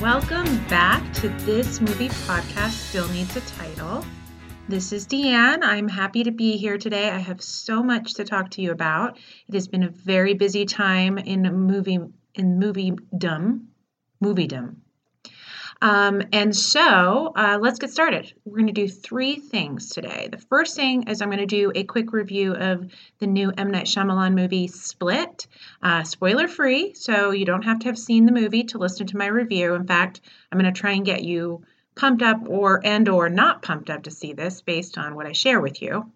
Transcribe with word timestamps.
Welcome 0.00 0.64
back 0.68 1.12
to 1.16 1.28
this 1.44 1.78
movie 1.78 2.08
podcast, 2.08 2.70
Still 2.70 3.06
Needs 3.10 3.36
a 3.36 3.42
Title. 3.42 4.02
This 4.66 4.92
is 4.92 5.06
Deanne. 5.06 5.58
I'm 5.62 5.88
happy 5.88 6.24
to 6.24 6.30
be 6.30 6.56
here 6.56 6.78
today. 6.78 7.10
I 7.10 7.18
have 7.18 7.42
so 7.42 7.82
much 7.82 8.14
to 8.14 8.24
talk 8.24 8.48
to 8.52 8.62
you 8.62 8.70
about. 8.70 9.18
It 9.46 9.54
has 9.54 9.68
been 9.68 9.82
a 9.82 9.90
very 9.90 10.32
busy 10.32 10.64
time 10.64 11.18
in 11.18 11.42
movie 11.42 11.98
in 12.34 12.58
movie 12.58 12.94
dumb, 13.18 13.68
movie 14.22 14.46
dumb. 14.46 14.80
Um, 15.82 16.22
and 16.32 16.54
so 16.54 17.32
uh, 17.34 17.58
let's 17.60 17.78
get 17.78 17.90
started. 17.90 18.32
We're 18.44 18.58
going 18.58 18.66
to 18.66 18.72
do 18.72 18.88
three 18.88 19.36
things 19.36 19.88
today. 19.88 20.28
The 20.30 20.38
first 20.38 20.76
thing 20.76 21.08
is 21.08 21.22
I'm 21.22 21.28
going 21.28 21.38
to 21.38 21.46
do 21.46 21.72
a 21.74 21.84
quick 21.84 22.12
review 22.12 22.54
of 22.54 22.92
the 23.18 23.26
new 23.26 23.50
M. 23.56 23.70
Night 23.70 23.86
Shyamalan 23.86 24.34
movie 24.34 24.66
Split, 24.66 25.46
uh, 25.82 26.02
spoiler 26.02 26.48
free, 26.48 26.92
so 26.94 27.30
you 27.30 27.46
don't 27.46 27.62
have 27.62 27.78
to 27.80 27.86
have 27.86 27.98
seen 27.98 28.26
the 28.26 28.32
movie 28.32 28.64
to 28.64 28.78
listen 28.78 29.06
to 29.06 29.16
my 29.16 29.26
review. 29.26 29.74
In 29.74 29.86
fact, 29.86 30.20
I'm 30.52 30.58
going 30.58 30.72
to 30.72 30.78
try 30.78 30.92
and 30.92 31.04
get 31.04 31.24
you 31.24 31.62
pumped 31.94 32.22
up 32.22 32.42
or 32.46 32.80
and 32.84 33.08
or 33.08 33.28
not 33.28 33.62
pumped 33.62 33.90
up 33.90 34.02
to 34.02 34.10
see 34.10 34.32
this 34.32 34.60
based 34.62 34.98
on 34.98 35.14
what 35.14 35.26
I 35.26 35.32
share 35.32 35.60
with 35.60 35.80
you. 35.80 36.10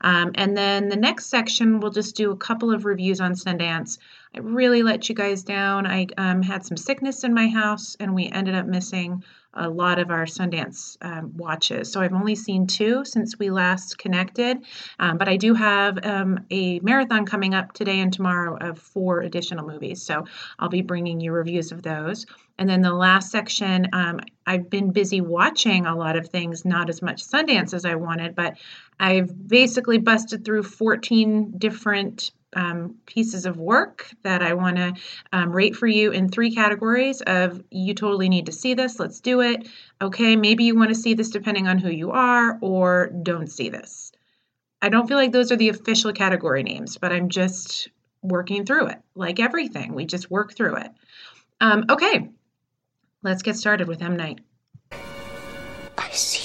Um, 0.00 0.32
and 0.34 0.56
then 0.56 0.88
the 0.88 0.96
next 0.96 1.26
section, 1.26 1.80
we'll 1.80 1.90
just 1.90 2.16
do 2.16 2.30
a 2.30 2.36
couple 2.36 2.72
of 2.72 2.84
reviews 2.84 3.20
on 3.20 3.34
Sundance. 3.34 3.98
I 4.34 4.40
really 4.40 4.82
let 4.82 5.08
you 5.08 5.14
guys 5.14 5.42
down. 5.42 5.86
I 5.86 6.06
um, 6.18 6.42
had 6.42 6.64
some 6.64 6.76
sickness 6.76 7.24
in 7.24 7.34
my 7.34 7.48
house, 7.48 7.96
and 8.00 8.14
we 8.14 8.28
ended 8.28 8.54
up 8.54 8.66
missing 8.66 9.22
a 9.54 9.68
lot 9.68 9.98
of 9.98 10.10
our 10.10 10.24
Sundance 10.24 10.96
um, 11.02 11.32
watches. 11.36 11.90
So 11.90 12.00
I've 12.00 12.12
only 12.12 12.34
seen 12.34 12.66
two 12.66 13.04
since 13.04 13.38
we 13.38 13.50
last 13.50 13.98
connected, 13.98 14.58
um, 14.98 15.18
but 15.18 15.28
I 15.28 15.36
do 15.36 15.54
have 15.54 16.04
um, 16.04 16.44
a 16.50 16.80
marathon 16.80 17.26
coming 17.26 17.54
up 17.54 17.72
today 17.72 18.00
and 18.00 18.12
tomorrow 18.12 18.56
of 18.56 18.78
four 18.78 19.20
additional 19.20 19.66
movies. 19.66 20.02
So 20.02 20.24
I'll 20.58 20.68
be 20.68 20.82
bringing 20.82 21.20
you 21.20 21.32
reviews 21.32 21.72
of 21.72 21.82
those. 21.82 22.26
And 22.58 22.68
then 22.68 22.82
the 22.82 22.92
last 22.92 23.30
section, 23.30 23.88
um, 23.92 24.20
I've 24.46 24.70
been 24.70 24.92
busy 24.92 25.20
watching 25.20 25.86
a 25.86 25.96
lot 25.96 26.16
of 26.16 26.28
things, 26.28 26.64
not 26.64 26.88
as 26.88 27.02
much 27.02 27.24
Sundance 27.24 27.74
as 27.74 27.84
I 27.84 27.96
wanted, 27.96 28.34
but 28.34 28.56
I've 29.00 29.48
basically 29.48 29.98
busted 29.98 30.44
through 30.44 30.62
14 30.62 31.54
different 31.58 32.30
um, 32.54 32.96
pieces 33.06 33.46
of 33.46 33.56
work 33.56 34.10
that 34.22 34.42
I 34.42 34.54
want 34.54 34.76
to 34.76 34.94
um, 35.32 35.52
rate 35.52 35.76
for 35.76 35.86
you 35.86 36.10
in 36.10 36.28
three 36.28 36.54
categories 36.54 37.20
of 37.20 37.62
you 37.70 37.94
totally 37.94 38.28
need 38.28 38.46
to 38.46 38.52
see 38.52 38.74
this, 38.74 38.98
let's 38.98 39.20
do 39.20 39.40
it. 39.40 39.68
Okay, 40.00 40.36
maybe 40.36 40.64
you 40.64 40.76
want 40.76 40.90
to 40.90 40.94
see 40.94 41.14
this 41.14 41.30
depending 41.30 41.68
on 41.68 41.78
who 41.78 41.90
you 41.90 42.10
are, 42.10 42.58
or 42.60 43.10
don't 43.22 43.50
see 43.50 43.68
this. 43.68 44.12
I 44.82 44.88
don't 44.88 45.08
feel 45.08 45.16
like 45.16 45.32
those 45.32 45.50
are 45.50 45.56
the 45.56 45.70
official 45.70 46.12
category 46.12 46.62
names, 46.62 46.98
but 46.98 47.12
I'm 47.12 47.28
just 47.30 47.88
working 48.22 48.66
through 48.66 48.88
it. 48.88 48.98
Like 49.14 49.40
everything, 49.40 49.94
we 49.94 50.04
just 50.04 50.30
work 50.30 50.54
through 50.54 50.76
it. 50.76 50.90
Um, 51.60 51.84
okay, 51.88 52.28
let's 53.22 53.42
get 53.42 53.56
started 53.56 53.88
with 53.88 54.02
M. 54.02 54.16
Night. 54.16 54.40
I 55.96 56.10
see 56.10 56.43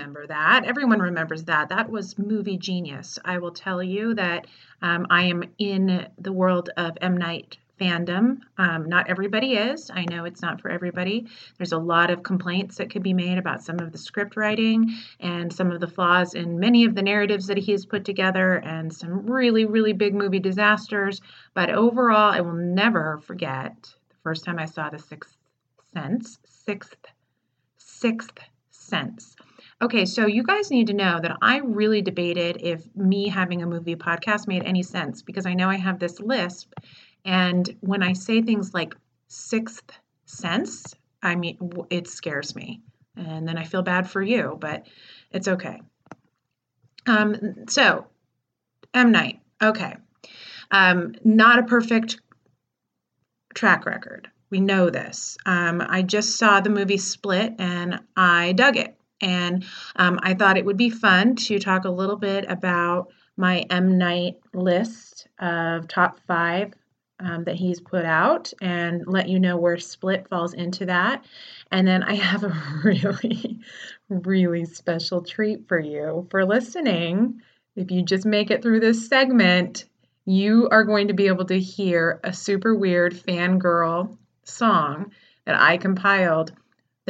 remember 0.00 0.26
that. 0.26 0.64
Everyone 0.64 0.98
remembers 0.98 1.44
that. 1.44 1.68
That 1.68 1.90
was 1.90 2.18
movie 2.18 2.56
genius. 2.56 3.18
I 3.22 3.36
will 3.36 3.50
tell 3.50 3.82
you 3.82 4.14
that 4.14 4.46
um, 4.80 5.06
I 5.10 5.24
am 5.24 5.44
in 5.58 6.08
the 6.18 6.32
world 6.32 6.70
of 6.78 6.96
M. 7.02 7.18
Night 7.18 7.58
fandom. 7.78 8.38
Um, 8.56 8.88
not 8.88 9.10
everybody 9.10 9.56
is. 9.56 9.90
I 9.92 10.06
know 10.06 10.24
it's 10.24 10.40
not 10.40 10.62
for 10.62 10.70
everybody. 10.70 11.26
There's 11.58 11.72
a 11.72 11.78
lot 11.78 12.10
of 12.10 12.22
complaints 12.22 12.76
that 12.76 12.88
could 12.88 13.02
be 13.02 13.12
made 13.12 13.36
about 13.36 13.62
some 13.62 13.78
of 13.78 13.92
the 13.92 13.98
script 13.98 14.36
writing 14.36 14.90
and 15.18 15.52
some 15.52 15.70
of 15.70 15.80
the 15.80 15.86
flaws 15.86 16.32
in 16.32 16.58
many 16.58 16.86
of 16.86 16.94
the 16.94 17.02
narratives 17.02 17.46
that 17.48 17.58
he 17.58 17.72
has 17.72 17.84
put 17.84 18.06
together 18.06 18.54
and 18.56 18.90
some 18.90 19.26
really, 19.26 19.66
really 19.66 19.92
big 19.92 20.14
movie 20.14 20.40
disasters. 20.40 21.20
But 21.52 21.68
overall, 21.68 22.32
I 22.32 22.40
will 22.40 22.54
never 22.54 23.18
forget 23.18 23.74
the 23.82 24.16
first 24.22 24.46
time 24.46 24.58
I 24.58 24.64
saw 24.64 24.88
The 24.88 24.98
Sixth 24.98 25.36
Sense. 25.92 26.38
Sixth, 26.46 27.06
Sixth 27.76 28.38
Sense. 28.70 29.36
Okay, 29.82 30.04
so 30.04 30.26
you 30.26 30.42
guys 30.42 30.70
need 30.70 30.88
to 30.88 30.92
know 30.92 31.18
that 31.20 31.38
I 31.40 31.58
really 31.58 32.02
debated 32.02 32.58
if 32.60 32.84
me 32.94 33.28
having 33.28 33.62
a 33.62 33.66
movie 33.66 33.96
podcast 33.96 34.46
made 34.46 34.62
any 34.62 34.82
sense 34.82 35.22
because 35.22 35.46
I 35.46 35.54
know 35.54 35.70
I 35.70 35.76
have 35.76 35.98
this 35.98 36.20
lisp. 36.20 36.74
And 37.24 37.76
when 37.80 38.02
I 38.02 38.12
say 38.12 38.42
things 38.42 38.74
like 38.74 38.94
sixth 39.28 39.90
sense, 40.26 40.94
I 41.22 41.34
mean, 41.34 41.56
it 41.88 42.08
scares 42.08 42.54
me. 42.54 42.82
And 43.16 43.48
then 43.48 43.56
I 43.56 43.64
feel 43.64 43.82
bad 43.82 44.08
for 44.08 44.20
you, 44.20 44.58
but 44.60 44.86
it's 45.30 45.48
okay. 45.48 45.80
Um, 47.06 47.64
so, 47.68 48.06
M. 48.92 49.12
Night, 49.12 49.40
okay. 49.62 49.96
Um, 50.70 51.14
not 51.24 51.58
a 51.58 51.64
perfect 51.64 52.20
track 53.54 53.86
record. 53.86 54.28
We 54.50 54.60
know 54.60 54.90
this. 54.90 55.38
Um, 55.46 55.80
I 55.80 56.02
just 56.02 56.36
saw 56.36 56.60
the 56.60 56.70
movie 56.70 56.98
Split 56.98 57.54
and 57.58 58.00
I 58.14 58.52
dug 58.52 58.76
it. 58.76 58.99
And 59.20 59.64
um, 59.96 60.18
I 60.22 60.34
thought 60.34 60.58
it 60.58 60.64
would 60.64 60.76
be 60.76 60.90
fun 60.90 61.36
to 61.36 61.58
talk 61.58 61.84
a 61.84 61.90
little 61.90 62.16
bit 62.16 62.44
about 62.48 63.12
my 63.36 63.60
M. 63.70 63.98
Night 63.98 64.36
list 64.52 65.28
of 65.38 65.88
top 65.88 66.20
five 66.26 66.74
um, 67.20 67.44
that 67.44 67.56
he's 67.56 67.80
put 67.80 68.04
out 68.04 68.52
and 68.60 69.06
let 69.06 69.28
you 69.28 69.38
know 69.38 69.56
where 69.56 69.78
Split 69.78 70.28
falls 70.28 70.54
into 70.54 70.86
that. 70.86 71.24
And 71.70 71.86
then 71.86 72.02
I 72.02 72.14
have 72.16 72.44
a 72.44 72.80
really, 72.84 73.60
really 74.08 74.64
special 74.64 75.22
treat 75.22 75.68
for 75.68 75.78
you 75.78 76.26
for 76.30 76.44
listening. 76.44 77.42
If 77.76 77.90
you 77.90 78.02
just 78.02 78.26
make 78.26 78.50
it 78.50 78.62
through 78.62 78.80
this 78.80 79.08
segment, 79.08 79.84
you 80.24 80.68
are 80.70 80.84
going 80.84 81.08
to 81.08 81.14
be 81.14 81.28
able 81.28 81.46
to 81.46 81.58
hear 81.58 82.20
a 82.24 82.32
super 82.32 82.74
weird 82.74 83.14
fangirl 83.14 84.16
song 84.44 85.12
that 85.46 85.60
I 85.60 85.76
compiled 85.76 86.52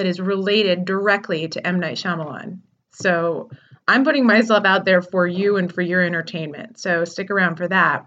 that 0.00 0.06
is 0.06 0.18
related 0.18 0.86
directly 0.86 1.46
to 1.46 1.66
M. 1.66 1.78
Night 1.78 1.98
Shyamalan. 1.98 2.60
So 2.90 3.50
I'm 3.86 4.02
putting 4.02 4.26
myself 4.26 4.64
out 4.64 4.86
there 4.86 5.02
for 5.02 5.26
you 5.26 5.58
and 5.58 5.70
for 5.70 5.82
your 5.82 6.02
entertainment. 6.02 6.80
So 6.80 7.04
stick 7.04 7.30
around 7.30 7.56
for 7.56 7.68
that. 7.68 8.06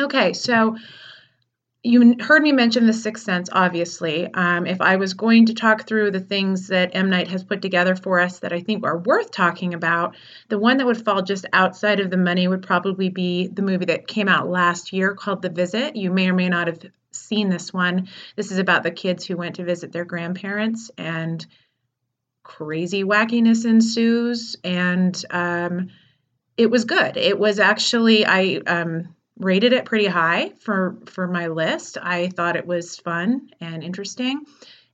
Okay, 0.00 0.32
so 0.32 0.76
you 1.82 2.16
heard 2.18 2.42
me 2.42 2.52
mention 2.52 2.86
the 2.86 2.92
sixth 2.92 3.24
sense 3.24 3.48
obviously 3.52 4.28
um, 4.34 4.66
if 4.66 4.80
i 4.80 4.96
was 4.96 5.14
going 5.14 5.46
to 5.46 5.54
talk 5.54 5.86
through 5.86 6.10
the 6.10 6.18
things 6.20 6.66
that 6.66 6.90
m 6.92 7.08
night 7.08 7.28
has 7.28 7.44
put 7.44 7.62
together 7.62 7.94
for 7.94 8.18
us 8.18 8.40
that 8.40 8.52
i 8.52 8.58
think 8.58 8.84
are 8.84 8.98
worth 8.98 9.30
talking 9.30 9.74
about 9.74 10.16
the 10.48 10.58
one 10.58 10.78
that 10.78 10.86
would 10.86 11.02
fall 11.02 11.22
just 11.22 11.46
outside 11.52 12.00
of 12.00 12.10
the 12.10 12.16
money 12.16 12.48
would 12.48 12.64
probably 12.64 13.10
be 13.10 13.46
the 13.46 13.62
movie 13.62 13.84
that 13.84 14.08
came 14.08 14.28
out 14.28 14.50
last 14.50 14.92
year 14.92 15.14
called 15.14 15.40
the 15.40 15.48
visit 15.48 15.94
you 15.94 16.10
may 16.10 16.28
or 16.28 16.34
may 16.34 16.48
not 16.48 16.66
have 16.66 16.80
seen 17.18 17.48
this 17.48 17.72
one 17.72 18.08
this 18.36 18.50
is 18.50 18.58
about 18.58 18.82
the 18.82 18.90
kids 18.90 19.24
who 19.24 19.36
went 19.36 19.56
to 19.56 19.64
visit 19.64 19.92
their 19.92 20.04
grandparents 20.04 20.90
and 20.96 21.46
crazy 22.42 23.04
wackiness 23.04 23.64
ensues 23.64 24.56
and 24.64 25.24
um, 25.30 25.88
it 26.56 26.70
was 26.70 26.84
good 26.84 27.16
it 27.16 27.38
was 27.38 27.58
actually 27.58 28.24
i 28.24 28.60
um, 28.66 29.14
rated 29.38 29.72
it 29.72 29.84
pretty 29.84 30.06
high 30.06 30.52
for 30.60 30.96
for 31.06 31.26
my 31.26 31.48
list. 31.48 31.96
I 32.00 32.28
thought 32.28 32.56
it 32.56 32.66
was 32.66 32.96
fun 32.96 33.50
and 33.60 33.82
interesting, 33.82 34.44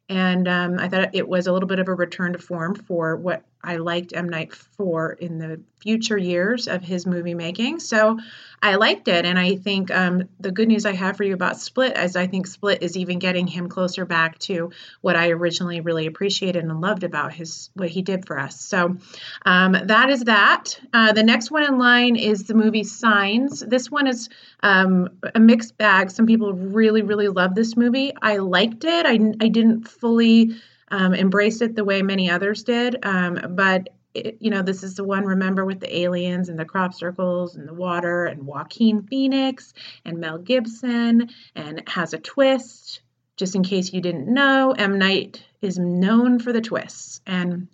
and 0.09 0.47
um, 0.47 0.79
I 0.79 0.89
thought 0.89 1.15
it 1.15 1.29
was 1.29 1.47
a 1.47 1.53
little 1.53 1.69
bit 1.69 1.79
of 1.79 1.89
a 1.89 1.95
return 1.95 2.33
to 2.35 2.39
form 2.39 2.75
for 2.75 3.17
what 3.17 3.45
I 3.65 3.77
liked 3.77 4.13
M 4.15 4.29
Night 4.29 4.53
for 4.53 5.13
in 5.13 5.39
the 5.39 5.61
future 5.81 6.17
years 6.17 6.67
of 6.67 6.83
his 6.83 7.07
movie 7.07 7.35
making. 7.35 7.79
So 7.79 8.19
I 8.63 8.77
liked 8.77 9.09
it, 9.09 9.27
and 9.27 9.39
I 9.39 9.57
think 9.57 9.91
um, 9.91 10.29
the 10.41 10.51
good 10.51 10.69
news 10.69 10.87
I 10.87 10.93
have 10.93 11.19
for 11.19 11.25
you 11.25 11.35
about 11.35 11.59
Split 11.59 11.99
is 11.99 12.17
I 12.17 12.27
think 12.27 12.47
Split 12.47 12.83
is 12.83 12.97
even 12.97 13.19
getting 13.19 13.47
him 13.47 13.69
closer 13.69 14.07
back 14.07 14.39
to 14.41 14.71
what 15.03 15.17
I 15.17 15.29
originally 15.31 15.83
really 15.83 16.07
appreciated 16.07 16.65
and 16.65 16.81
loved 16.81 17.05
about 17.05 17.35
his 17.35 17.69
what 17.75 17.91
he 17.91 18.01
did 18.01 18.27
for 18.27 18.39
us. 18.39 18.59
So 18.61 18.97
um, 19.45 19.73
that 19.73 20.09
is 20.09 20.25
that. 20.25 20.81
Uh, 20.93 21.13
the 21.13 21.23
next 21.23 21.51
one 21.51 21.65
in 21.65 21.79
line 21.79 22.17
is 22.17 22.45
the 22.45 22.55
movie 22.55 22.85
Signs. 22.85 23.61
This 23.61 23.91
one 23.91 24.07
is 24.07 24.31
um, 24.63 25.11
a 25.35 25.41
mixed 25.41 25.77
bag. 25.77 26.11
Some 26.11 26.27
people 26.27 26.55
really 26.55 27.03
really 27.03 27.29
love 27.29 27.55
this 27.55 27.77
movie. 27.77 28.13
I 28.21 28.39
liked 28.39 28.85
it. 28.85 29.05
I 29.05 29.13
I 29.13 29.49
didn't 29.49 29.89
fully. 29.89 30.57
Um, 30.89 31.15
embrace 31.15 31.61
it 31.61 31.75
the 31.75 31.85
way 31.85 32.03
many 32.03 32.31
others 32.31 32.63
did, 32.63 32.99
um, 33.05 33.41
but 33.57 33.89
it, 34.15 34.37
you 34.41 34.51
know, 34.51 34.63
this 34.63 34.83
is 34.83 34.95
the 34.95 35.05
one, 35.05 35.25
remember, 35.25 35.65
with 35.65 35.81
the 35.81 35.99
aliens 35.99 36.49
and 36.49 36.59
the 36.59 36.65
crop 36.65 36.95
circles 36.95 37.57
and 37.57 37.69
the 37.69 37.75
water 37.75 38.27
and 38.27 38.47
Joaquin 38.47 39.03
Phoenix 39.03 39.75
and 40.05 40.19
Mel 40.19 40.39
Gibson 40.39 41.31
and 41.55 41.83
has 41.89 42.15
a 42.15 42.19
twist. 42.19 43.01
Just 43.37 43.57
in 43.57 43.65
case 43.65 43.93
you 43.93 44.01
didn't 44.01 44.33
know, 44.33 44.73
M. 44.79 44.97
Night 44.97 45.43
is 45.61 45.77
known 45.77 46.39
for 46.39 46.53
the 46.53 46.61
twists. 46.61 47.21
And 47.27 47.67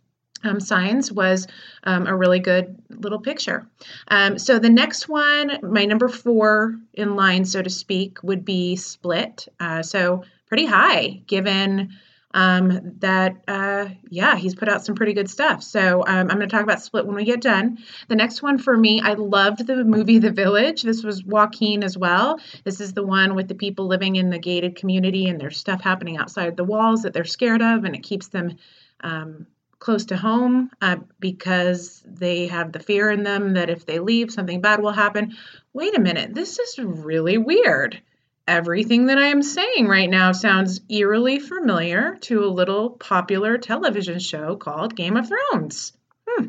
um, 0.43 0.59
Signs 0.59 1.13
was 1.13 1.47
um, 1.85 2.07
a 2.07 2.17
really 2.17 2.39
good 2.39 2.83
little 2.89 3.21
picture. 3.21 3.69
Um, 4.09 4.39
so 4.39 4.59
the 4.59 4.71
next 4.71 5.07
one, 5.07 5.59
my 5.63 5.85
number 5.85 6.09
four 6.09 6.77
in 6.95 7.15
line, 7.15 7.45
so 7.45 7.61
to 7.61 7.69
speak, 7.69 8.23
would 8.23 8.47
be 8.47 8.77
Split. 8.77 9.49
Uh, 9.59 9.83
so 9.83 10.25
pretty 10.47 10.65
high 10.65 11.21
given 11.27 11.91
um, 12.33 12.93
that 12.99 13.37
uh, 13.49 13.89
yeah, 14.09 14.37
he's 14.37 14.55
put 14.55 14.69
out 14.69 14.85
some 14.85 14.95
pretty 14.95 15.13
good 15.13 15.29
stuff. 15.29 15.63
So 15.63 16.01
um, 16.07 16.31
I'm 16.31 16.37
going 16.37 16.41
to 16.41 16.47
talk 16.47 16.63
about 16.63 16.83
Split 16.83 17.07
when 17.07 17.17
we 17.17 17.25
get 17.25 17.41
done. 17.41 17.79
The 18.09 18.17
next 18.17 18.43
one 18.43 18.59
for 18.59 18.77
me, 18.77 19.01
I 19.01 19.15
loved 19.15 19.67
the 19.67 19.85
movie 19.85 20.19
The 20.19 20.31
Village. 20.31 20.83
This 20.83 21.03
was 21.03 21.25
Joaquin 21.25 21.83
as 21.83 21.99
well. 21.99 22.39
This 22.65 22.81
is 22.81 22.93
the 22.93 23.07
one 23.07 23.35
with 23.35 23.49
the 23.49 23.55
people 23.55 23.87
living 23.87 24.17
in 24.17 24.31
the 24.31 24.39
gated 24.39 24.77
community 24.77 25.29
and 25.29 25.41
there's 25.41 25.59
stuff 25.59 25.81
happening 25.81 26.19
outside 26.19 26.57
the 26.57 26.65
walls 26.65 27.03
that 27.03 27.13
they're 27.13 27.25
scared 27.25 27.63
of, 27.63 27.85
and 27.85 27.95
it 27.95 28.03
keeps 28.03 28.29
them. 28.29 28.57
Um, 29.03 29.47
close 29.79 30.05
to 30.05 30.17
home 30.17 30.71
uh, 30.83 30.97
because 31.19 32.03
they 32.07 32.47
have 32.49 32.71
the 32.71 32.79
fear 32.79 33.11
in 33.11 33.23
them 33.23 33.55
that 33.55 33.71
if 33.71 33.87
they 33.87 33.99
leave, 33.99 34.31
something 34.31 34.61
bad 34.61 34.83
will 34.83 34.93
happen. 34.93 35.35
Wait 35.73 35.97
a 35.97 36.01
minute, 36.01 36.35
this 36.35 36.59
is 36.59 36.79
really 36.79 37.39
weird. 37.39 37.99
Everything 38.47 39.07
that 39.07 39.19
I 39.19 39.27
am 39.27 39.43
saying 39.43 39.87
right 39.87 40.11
now 40.11 40.33
sounds 40.33 40.81
eerily 40.89 41.39
familiar 41.39 42.17
to 42.23 42.45
a 42.45 42.47
little 42.47 42.91
popular 42.91 43.59
television 43.59 44.19
show 44.19 44.57
called 44.57 44.97
Game 44.97 45.17
of 45.17 45.29
Thrones. 45.29 45.93
Hmm, 46.27 46.47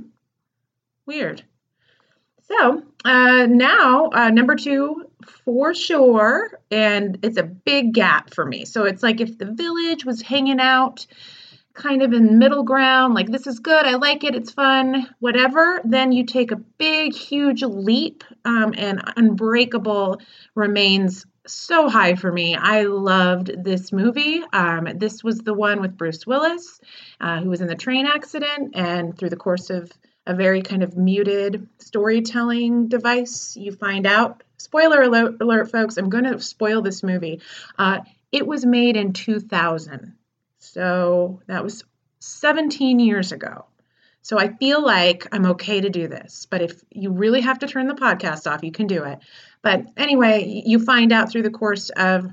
weird. 1.05 1.43
So 2.47 2.83
uh, 3.05 3.45
now, 3.47 4.09
uh, 4.13 4.29
number 4.29 4.55
two 4.55 5.05
for 5.45 5.73
sure, 5.73 6.59
and 6.69 7.19
it's 7.23 7.37
a 7.37 7.43
big 7.43 7.93
gap 7.93 8.33
for 8.33 8.45
me. 8.45 8.65
So 8.65 8.83
it's 8.85 9.03
like 9.03 9.21
if 9.21 9.37
the 9.37 9.45
village 9.45 10.03
was 10.05 10.21
hanging 10.21 10.59
out 10.59 11.05
kind 11.73 12.01
of 12.01 12.13
in 12.13 12.37
middle 12.37 12.63
ground, 12.63 13.13
like 13.13 13.27
this 13.27 13.47
is 13.47 13.59
good, 13.59 13.85
I 13.85 13.95
like 13.95 14.23
it, 14.23 14.35
it's 14.35 14.51
fun, 14.51 15.07
whatever, 15.19 15.81
then 15.85 16.11
you 16.11 16.25
take 16.25 16.51
a 16.51 16.57
big, 16.57 17.13
huge 17.13 17.63
leap, 17.63 18.23
um, 18.43 18.73
and 18.77 19.01
Unbreakable 19.15 20.21
remains 20.53 21.25
so 21.47 21.89
high 21.89 22.15
for 22.15 22.31
me. 22.31 22.55
I 22.55 22.83
loved 22.83 23.63
this 23.63 23.91
movie. 23.91 24.41
Um, 24.53 24.87
this 24.95 25.23
was 25.23 25.39
the 25.39 25.53
one 25.53 25.81
with 25.81 25.97
Bruce 25.97 26.25
Willis, 26.25 26.79
uh, 27.19 27.39
who 27.39 27.49
was 27.49 27.61
in 27.61 27.67
the 27.67 27.75
train 27.75 28.05
accident, 28.05 28.75
and 28.75 29.17
through 29.17 29.29
the 29.29 29.35
course 29.35 29.69
of 29.69 29.91
a 30.25 30.35
very 30.35 30.61
kind 30.61 30.83
of 30.83 30.95
muted 30.95 31.67
storytelling 31.79 32.87
device, 32.87 33.55
you 33.57 33.71
find 33.71 34.05
out. 34.05 34.43
Spoiler 34.57 35.01
alert, 35.01 35.41
alert 35.41 35.71
folks, 35.71 35.97
I'm 35.97 36.09
going 36.09 36.25
to 36.25 36.39
spoil 36.39 36.83
this 36.83 37.01
movie. 37.01 37.41
Uh, 37.77 38.01
it 38.31 38.45
was 38.45 38.65
made 38.65 38.95
in 38.95 39.13
2000. 39.13 40.13
So 40.59 41.41
that 41.47 41.63
was 41.63 41.83
17 42.19 42.99
years 42.99 43.31
ago. 43.31 43.65
So 44.21 44.37
I 44.37 44.49
feel 44.49 44.83
like 44.83 45.27
I'm 45.31 45.45
okay 45.47 45.81
to 45.81 45.89
do 45.89 46.07
this. 46.07 46.45
But 46.49 46.61
if 46.61 46.81
you 46.91 47.11
really 47.11 47.41
have 47.41 47.59
to 47.59 47.67
turn 47.67 47.87
the 47.87 47.95
podcast 47.95 48.49
off, 48.49 48.63
you 48.63 48.71
can 48.71 48.87
do 48.87 49.03
it. 49.03 49.19
But 49.61 49.85
anyway, 49.97 50.63
you 50.65 50.79
find 50.79 51.11
out 51.11 51.31
through 51.31 51.43
the 51.43 51.49
course 51.49 51.89
of, 51.89 52.27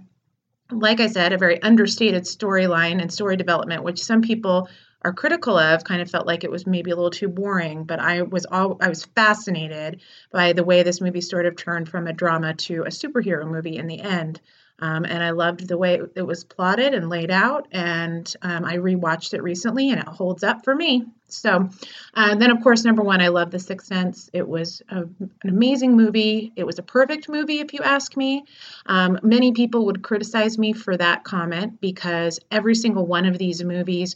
like 0.70 1.00
I 1.00 1.06
said, 1.06 1.32
a 1.32 1.38
very 1.38 1.62
understated 1.62 2.25
storyline 2.25 3.00
and 3.00 3.12
story 3.12 3.37
development, 3.37 3.85
which 3.85 4.02
some 4.02 4.23
people 4.23 4.69
are 5.02 5.12
critical 5.12 5.56
of 5.56 5.85
kind 5.85 6.02
of 6.02 6.11
felt 6.11 6.26
like 6.26 6.44
it 6.44 6.50
was 6.50 6.67
maybe 6.67 6.90
a 6.90 6.94
little 6.96 7.11
too 7.11 7.29
boring 7.29 7.85
but 7.85 8.00
i 8.00 8.23
was 8.23 8.46
all 8.46 8.76
i 8.81 8.88
was 8.88 9.05
fascinated 9.05 10.00
by 10.32 10.52
the 10.52 10.64
way 10.64 10.82
this 10.82 11.00
movie 11.00 11.20
sort 11.20 11.46
of 11.46 11.56
turned 11.56 11.88
from 11.88 12.06
a 12.06 12.12
drama 12.12 12.55
to 12.55 12.82
a 12.82 12.88
superhero 12.88 13.49
movie 13.49 13.76
in 13.76 13.87
the 13.87 14.00
end 14.00 14.41
um, 14.81 15.05
and 15.05 15.23
I 15.23 15.31
loved 15.31 15.67
the 15.67 15.77
way 15.77 16.01
it 16.15 16.23
was 16.23 16.45
plotted 16.45 16.95
and 16.95 17.09
laid 17.09 17.31
out. 17.31 17.67
And 17.73 18.33
um, 18.43 18.65
I 18.65 18.77
rewatched 18.77 19.35
it 19.35 19.43
recently 19.43 19.91
and 19.91 20.01
it 20.01 20.07
holds 20.07 20.45
up 20.45 20.65
for 20.65 20.75
me. 20.75 21.05
So, 21.29 21.69
uh, 22.15 22.35
then 22.37 22.51
of 22.51 22.63
course, 22.63 22.85
number 22.85 23.03
one, 23.03 23.21
I 23.21 23.29
love 23.29 23.51
The 23.51 23.59
Sixth 23.59 23.87
Sense. 23.87 24.31
It 24.33 24.47
was 24.47 24.83
a, 24.89 25.03
an 25.03 25.31
amazing 25.45 25.97
movie. 25.97 26.53
It 26.57 26.65
was 26.65 26.79
a 26.79 26.83
perfect 26.83 27.29
movie, 27.29 27.59
if 27.59 27.75
you 27.75 27.81
ask 27.83 28.17
me. 28.17 28.45
Um, 28.87 29.19
many 29.23 29.53
people 29.53 29.87
would 29.87 30.03
criticize 30.03 30.59
me 30.59 30.73
for 30.73 30.97
that 30.97 31.25
comment 31.25 31.81
because 31.81 32.39
every 32.51 32.75
single 32.75 33.07
one 33.07 33.27
of 33.27 33.37
these 33.37 33.63
movies 33.63 34.15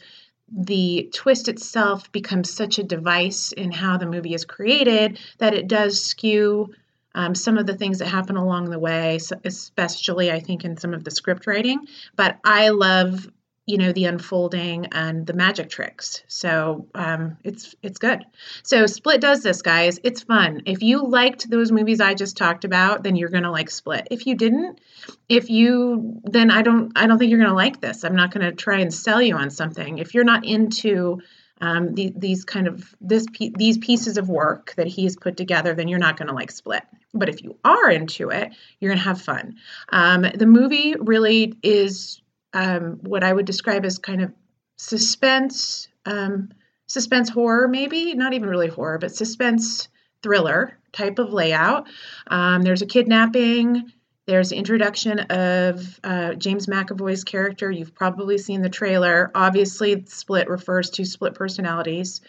the 0.54 1.08
twist 1.14 1.48
itself 1.48 2.12
becomes 2.12 2.52
such 2.52 2.78
a 2.78 2.82
device 2.82 3.52
in 3.52 3.72
how 3.72 3.96
the 3.96 4.04
movie 4.04 4.34
is 4.34 4.44
created 4.44 5.18
that 5.38 5.54
it 5.54 5.66
does 5.66 6.04
skew 6.04 6.74
um, 7.14 7.34
some 7.34 7.58
of 7.58 7.66
the 7.66 7.76
things 7.76 7.98
that 7.98 8.08
happen 8.08 8.36
along 8.36 8.70
the 8.70 8.78
way, 8.78 9.18
especially 9.44 10.30
I 10.30 10.40
think 10.40 10.64
in 10.64 10.76
some 10.76 10.94
of 10.94 11.04
the 11.04 11.10
script 11.10 11.46
writing. 11.46 11.86
But 12.16 12.38
I 12.44 12.70
love 12.70 13.28
you 13.66 13.78
know 13.78 13.92
the 13.92 14.06
unfolding 14.06 14.86
and 14.86 15.24
the 15.26 15.34
magic 15.34 15.70
tricks. 15.70 16.22
So 16.26 16.88
um, 16.94 17.36
it's 17.44 17.74
it's 17.82 17.98
good. 17.98 18.24
So 18.64 18.86
split 18.86 19.20
does 19.20 19.42
this 19.42 19.62
guys. 19.62 20.00
It's 20.02 20.22
fun. 20.22 20.62
If 20.66 20.82
you 20.82 21.06
liked 21.06 21.48
those 21.48 21.70
movies 21.70 22.00
i 22.00 22.14
just 22.14 22.36
talked 22.36 22.64
about 22.64 23.02
then 23.02 23.14
you're 23.14 23.28
gonna 23.28 23.52
like 23.52 23.70
split. 23.70 24.08
If 24.10 24.26
you 24.26 24.34
didn't 24.34 24.80
if 25.28 25.48
you 25.48 26.20
then 26.24 26.50
i 26.50 26.62
don't 26.62 26.92
i 26.96 27.06
don't 27.06 27.18
think 27.18 27.30
you're 27.30 27.40
gonna 27.40 27.54
like 27.54 27.80
this. 27.80 28.04
I'm 28.04 28.16
not 28.16 28.32
gonna 28.32 28.52
try 28.52 28.80
and 28.80 28.92
sell 28.92 29.22
you 29.22 29.36
on 29.36 29.50
something. 29.50 29.98
If 29.98 30.14
you're 30.14 30.24
not 30.24 30.44
into 30.44 31.20
um, 31.62 31.94
the, 31.94 32.12
these 32.16 32.44
kind 32.44 32.66
of 32.66 32.94
this 33.00 33.24
these 33.56 33.78
pieces 33.78 34.18
of 34.18 34.28
work 34.28 34.74
that 34.76 34.88
he's 34.88 35.16
put 35.16 35.36
together, 35.36 35.74
then 35.74 35.86
you're 35.88 35.98
not 35.98 36.18
going 36.18 36.28
to 36.28 36.34
like 36.34 36.50
split. 36.50 36.82
But 37.14 37.28
if 37.28 37.42
you 37.42 37.56
are 37.64 37.88
into 37.88 38.30
it, 38.30 38.52
you're 38.80 38.90
going 38.90 38.98
to 38.98 39.04
have 39.04 39.22
fun. 39.22 39.54
Um, 39.90 40.22
the 40.34 40.46
movie 40.46 40.96
really 40.98 41.54
is 41.62 42.20
um, 42.52 42.98
what 43.02 43.22
I 43.22 43.32
would 43.32 43.46
describe 43.46 43.84
as 43.84 43.96
kind 43.96 44.22
of 44.22 44.32
suspense, 44.76 45.86
um, 46.04 46.50
suspense 46.88 47.28
horror, 47.28 47.68
maybe 47.68 48.14
not 48.14 48.32
even 48.32 48.48
really 48.48 48.68
horror, 48.68 48.98
but 48.98 49.14
suspense 49.14 49.88
thriller 50.22 50.76
type 50.92 51.20
of 51.20 51.32
layout. 51.32 51.86
Um, 52.26 52.62
there's 52.62 52.82
a 52.82 52.86
kidnapping. 52.86 53.92
There's 54.26 54.50
the 54.50 54.56
introduction 54.56 55.18
of 55.18 56.00
uh, 56.04 56.34
James 56.34 56.66
McAvoy's 56.66 57.24
character. 57.24 57.70
You've 57.70 57.94
probably 57.94 58.38
seen 58.38 58.62
the 58.62 58.68
trailer. 58.68 59.32
Obviously, 59.34 60.04
split 60.06 60.48
refers 60.48 60.90
to 60.90 61.04
split 61.04 61.34
personalities, 61.34 62.20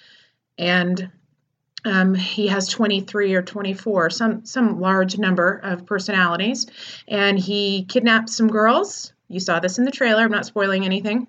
and 0.57 1.11
um, 1.85 2.15
he 2.15 2.47
has 2.47 2.67
23 2.67 3.35
or 3.35 3.43
24, 3.43 4.09
some 4.09 4.45
some 4.45 4.79
large 4.79 5.19
number 5.19 5.59
of 5.63 5.85
personalities, 5.85 6.65
and 7.07 7.37
he 7.37 7.85
kidnaps 7.85 8.35
some 8.35 8.47
girls. 8.47 9.13
You 9.27 9.39
saw 9.39 9.59
this 9.59 9.77
in 9.77 9.85
the 9.85 9.91
trailer. 9.91 10.23
I'm 10.23 10.31
not 10.31 10.45
spoiling 10.45 10.85
anything. 10.85 11.27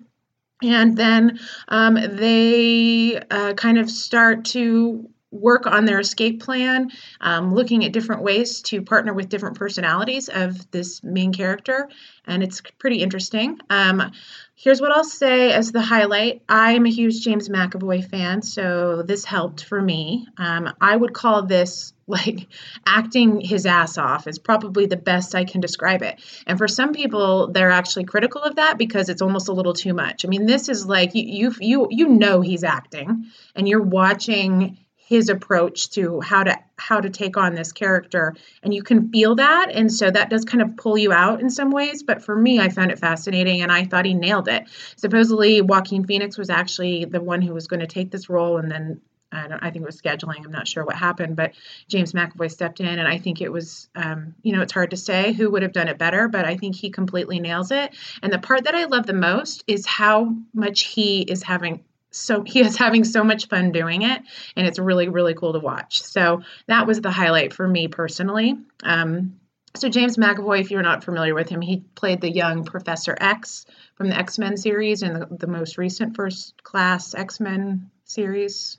And 0.63 0.97
then 0.97 1.39
um, 1.67 1.95
they 1.95 3.19
uh, 3.29 3.53
kind 3.53 3.77
of 3.77 3.89
start 3.89 4.45
to 4.45 5.09
work 5.35 5.67
on 5.67 5.85
their 5.85 5.99
escape 5.99 6.41
plan, 6.41 6.91
um, 7.21 7.53
looking 7.53 7.85
at 7.85 7.91
different 7.91 8.23
ways 8.23 8.61
to 8.63 8.81
partner 8.81 9.13
with 9.13 9.29
different 9.29 9.57
personalities 9.57 10.29
of 10.29 10.69
this 10.71 11.03
main 11.03 11.33
character, 11.33 11.89
and 12.25 12.43
it's 12.43 12.61
pretty 12.79 13.01
interesting. 13.01 13.59
Um, 13.69 14.11
here's 14.55 14.81
what 14.81 14.91
I'll 14.91 15.03
say 15.03 15.51
as 15.51 15.71
the 15.71 15.81
highlight 15.81 16.41
I'm 16.47 16.85
a 16.85 16.89
huge 16.89 17.21
James 17.21 17.49
McAvoy 17.49 18.09
fan, 18.09 18.41
so 18.41 19.03
this 19.03 19.25
helped 19.25 19.63
for 19.63 19.81
me. 19.81 20.27
Um, 20.37 20.73
I 20.81 20.95
would 20.95 21.13
call 21.13 21.43
this 21.43 21.93
like 22.07 22.47
acting 22.85 23.41
his 23.41 23.65
ass 23.65 23.97
off 23.97 24.27
is 24.27 24.37
probably 24.37 24.85
the 24.85 24.95
best 24.95 25.33
I 25.33 25.43
can 25.43 25.59
describe 25.59 26.03
it. 26.03 26.19
And 26.45 26.57
for 26.57 26.67
some 26.67 26.93
people, 26.93 27.51
they're 27.51 27.71
actually 27.71 28.03
critical 28.03 28.43
of 28.43 28.57
that 28.57 28.77
because 28.77 29.09
it's 29.09 29.23
almost 29.23 29.47
a 29.47 29.53
little 29.53 29.73
too 29.73 29.95
much. 29.95 30.23
I 30.23 30.27
mean, 30.27 30.45
this 30.45 30.69
is 30.69 30.85
like 30.85 31.15
you 31.15 31.23
you 31.23 31.55
you, 31.59 31.87
you 31.89 32.07
know 32.09 32.41
he's 32.41 32.63
acting, 32.63 33.25
and 33.55 33.67
you're 33.67 33.81
watching 33.81 34.77
his 35.05 35.29
approach 35.29 35.91
to 35.91 36.19
how 36.19 36.43
to 36.43 36.57
how 36.77 36.99
to 36.99 37.09
take 37.09 37.37
on 37.37 37.53
this 37.53 37.71
character. 37.71 38.35
And 38.63 38.73
you 38.73 38.83
can 38.83 39.09
feel 39.09 39.35
that. 39.35 39.71
And 39.71 39.91
so 39.91 40.09
that 40.11 40.29
does 40.29 40.43
kind 40.43 40.61
of 40.61 40.75
pull 40.75 40.97
you 40.97 41.13
out 41.13 41.39
in 41.41 41.49
some 41.49 41.71
ways. 41.71 42.03
But 42.03 42.23
for 42.23 42.35
me 42.35 42.59
i 42.59 42.69
found 42.69 42.91
it 42.91 42.99
fascinating 42.99 43.61
and 43.61 43.71
i 43.71 43.85
thought 43.85 44.05
he 44.05 44.13
nailed 44.13 44.47
it. 44.47 44.65
Supposedly 44.95 45.61
joaquin 45.61 46.05
phoenix 46.05 46.37
was 46.37 46.49
actually 46.49 47.05
the 47.05 47.21
one 47.21 47.41
who 47.41 47.53
was 47.53 47.67
going 47.67 47.81
to 47.81 47.87
take 47.87 48.11
this 48.11 48.29
role. 48.29 48.57
And 48.57 48.69
then 48.69 49.01
I, 49.31 49.47
I 49.61 49.71
think 49.71 49.83
it 49.83 49.85
was 49.85 50.01
scheduling. 50.01 50.43
I'm 50.43 50.51
not 50.51 50.67
sure 50.67 50.83
what 50.83 50.95
happened, 50.95 51.35
but 51.35 51.53
James 51.87 52.13
McAvoy 52.13 52.51
stepped 52.51 52.79
in, 52.79 52.87
and 52.87 53.07
I 53.07 53.17
think 53.17 53.41
it 53.41 53.51
was, 53.51 53.89
um, 53.95 54.35
you 54.41 54.53
know, 54.53 54.61
it's 54.61 54.73
hard 54.73 54.91
to 54.91 54.97
say 54.97 55.33
who 55.33 55.49
would 55.51 55.63
have 55.63 55.73
done 55.73 55.87
it 55.87 55.97
better, 55.97 56.27
but 56.27 56.45
I 56.45 56.57
think 56.57 56.75
he 56.75 56.89
completely 56.89 57.39
nails 57.39 57.71
it. 57.71 57.95
And 58.21 58.31
the 58.31 58.39
part 58.39 58.63
that 58.63 58.75
I 58.75 58.85
love 58.85 59.05
the 59.05 59.13
most 59.13 59.63
is 59.67 59.85
how 59.85 60.35
much 60.53 60.83
he 60.83 61.21
is 61.21 61.43
having 61.43 61.83
so 62.15 62.41
he 62.45 62.61
is 62.61 62.77
having 62.77 63.03
so 63.03 63.23
much 63.23 63.47
fun 63.47 63.71
doing 63.71 64.01
it 64.01 64.21
and 64.55 64.67
it's 64.67 64.79
really 64.79 65.09
really 65.09 65.33
cool 65.33 65.53
to 65.53 65.59
watch 65.59 66.01
so 66.01 66.41
that 66.67 66.87
was 66.87 67.01
the 67.01 67.11
highlight 67.11 67.53
for 67.53 67.67
me 67.67 67.87
personally 67.87 68.55
um, 68.83 69.39
so 69.75 69.89
james 69.89 70.17
mcavoy 70.17 70.61
if 70.61 70.71
you're 70.71 70.81
not 70.81 71.03
familiar 71.03 71.35
with 71.35 71.49
him 71.49 71.61
he 71.61 71.83
played 71.95 72.21
the 72.21 72.31
young 72.31 72.63
professor 72.63 73.15
x 73.19 73.65
from 73.95 74.09
the 74.09 74.17
x-men 74.17 74.57
series 74.57 75.01
and 75.01 75.15
the, 75.15 75.27
the 75.31 75.47
most 75.47 75.77
recent 75.77 76.15
first 76.15 76.61
class 76.63 77.13
x-men 77.13 77.89
series 78.05 78.77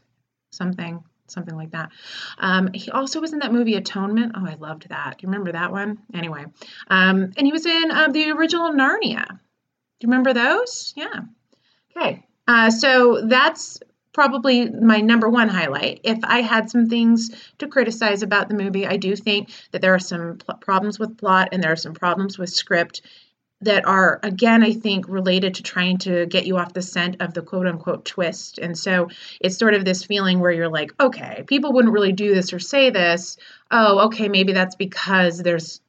something 0.50 1.02
something 1.28 1.56
like 1.56 1.72
that. 1.72 1.90
Um, 2.38 2.70
he 2.72 2.90
also 2.90 3.20
was 3.20 3.32
in 3.32 3.40
that 3.40 3.52
movie 3.52 3.74
Atonement. 3.74 4.32
Oh, 4.36 4.46
I 4.46 4.54
loved 4.54 4.88
that. 4.88 5.18
Do 5.18 5.26
you 5.26 5.28
remember 5.28 5.52
that 5.52 5.72
one? 5.72 5.98
Anyway, 6.14 6.44
um, 6.88 7.32
and 7.36 7.46
he 7.46 7.52
was 7.52 7.66
in 7.66 7.90
uh, 7.90 8.08
the 8.08 8.30
original 8.30 8.70
Narnia. 8.70 9.26
Do 9.28 10.06
you 10.06 10.08
remember 10.08 10.34
those? 10.34 10.92
Yeah. 10.96 11.20
Okay. 11.96 12.25
Uh, 12.48 12.70
so 12.70 13.22
that's 13.26 13.80
probably 14.12 14.70
my 14.70 15.00
number 15.00 15.28
one 15.28 15.48
highlight. 15.48 16.00
If 16.04 16.18
I 16.24 16.40
had 16.40 16.70
some 16.70 16.88
things 16.88 17.30
to 17.58 17.68
criticize 17.68 18.22
about 18.22 18.48
the 18.48 18.54
movie, 18.54 18.86
I 18.86 18.96
do 18.96 19.14
think 19.14 19.50
that 19.72 19.82
there 19.82 19.94
are 19.94 19.98
some 19.98 20.38
pl- 20.38 20.56
problems 20.56 20.98
with 20.98 21.18
plot 21.18 21.50
and 21.52 21.62
there 21.62 21.72
are 21.72 21.76
some 21.76 21.94
problems 21.94 22.38
with 22.38 22.50
script. 22.50 23.02
that 23.62 23.86
are 23.86 24.20
again 24.22 24.62
i 24.62 24.72
think 24.72 25.08
related 25.08 25.54
to 25.54 25.62
trying 25.62 25.96
to 25.96 26.26
get 26.26 26.46
you 26.46 26.58
off 26.58 26.74
the 26.74 26.82
scent 26.82 27.16
of 27.20 27.32
the 27.32 27.40
quote 27.40 27.66
unquote 27.66 28.04
twist 28.04 28.58
and 28.58 28.76
so 28.76 29.08
it's 29.40 29.56
sort 29.56 29.72
of 29.72 29.82
this 29.84 30.04
feeling 30.04 30.40
where 30.40 30.52
you're 30.52 30.68
like 30.68 30.92
okay 31.00 31.42
people 31.46 31.72
wouldn't 31.72 31.94
really 31.94 32.12
do 32.12 32.34
this 32.34 32.52
or 32.52 32.58
say 32.58 32.90
this 32.90 33.38
oh 33.70 34.06
okay 34.06 34.28
maybe 34.28 34.52
that's 34.52 34.76
because 34.76 35.38
there's 35.42 35.80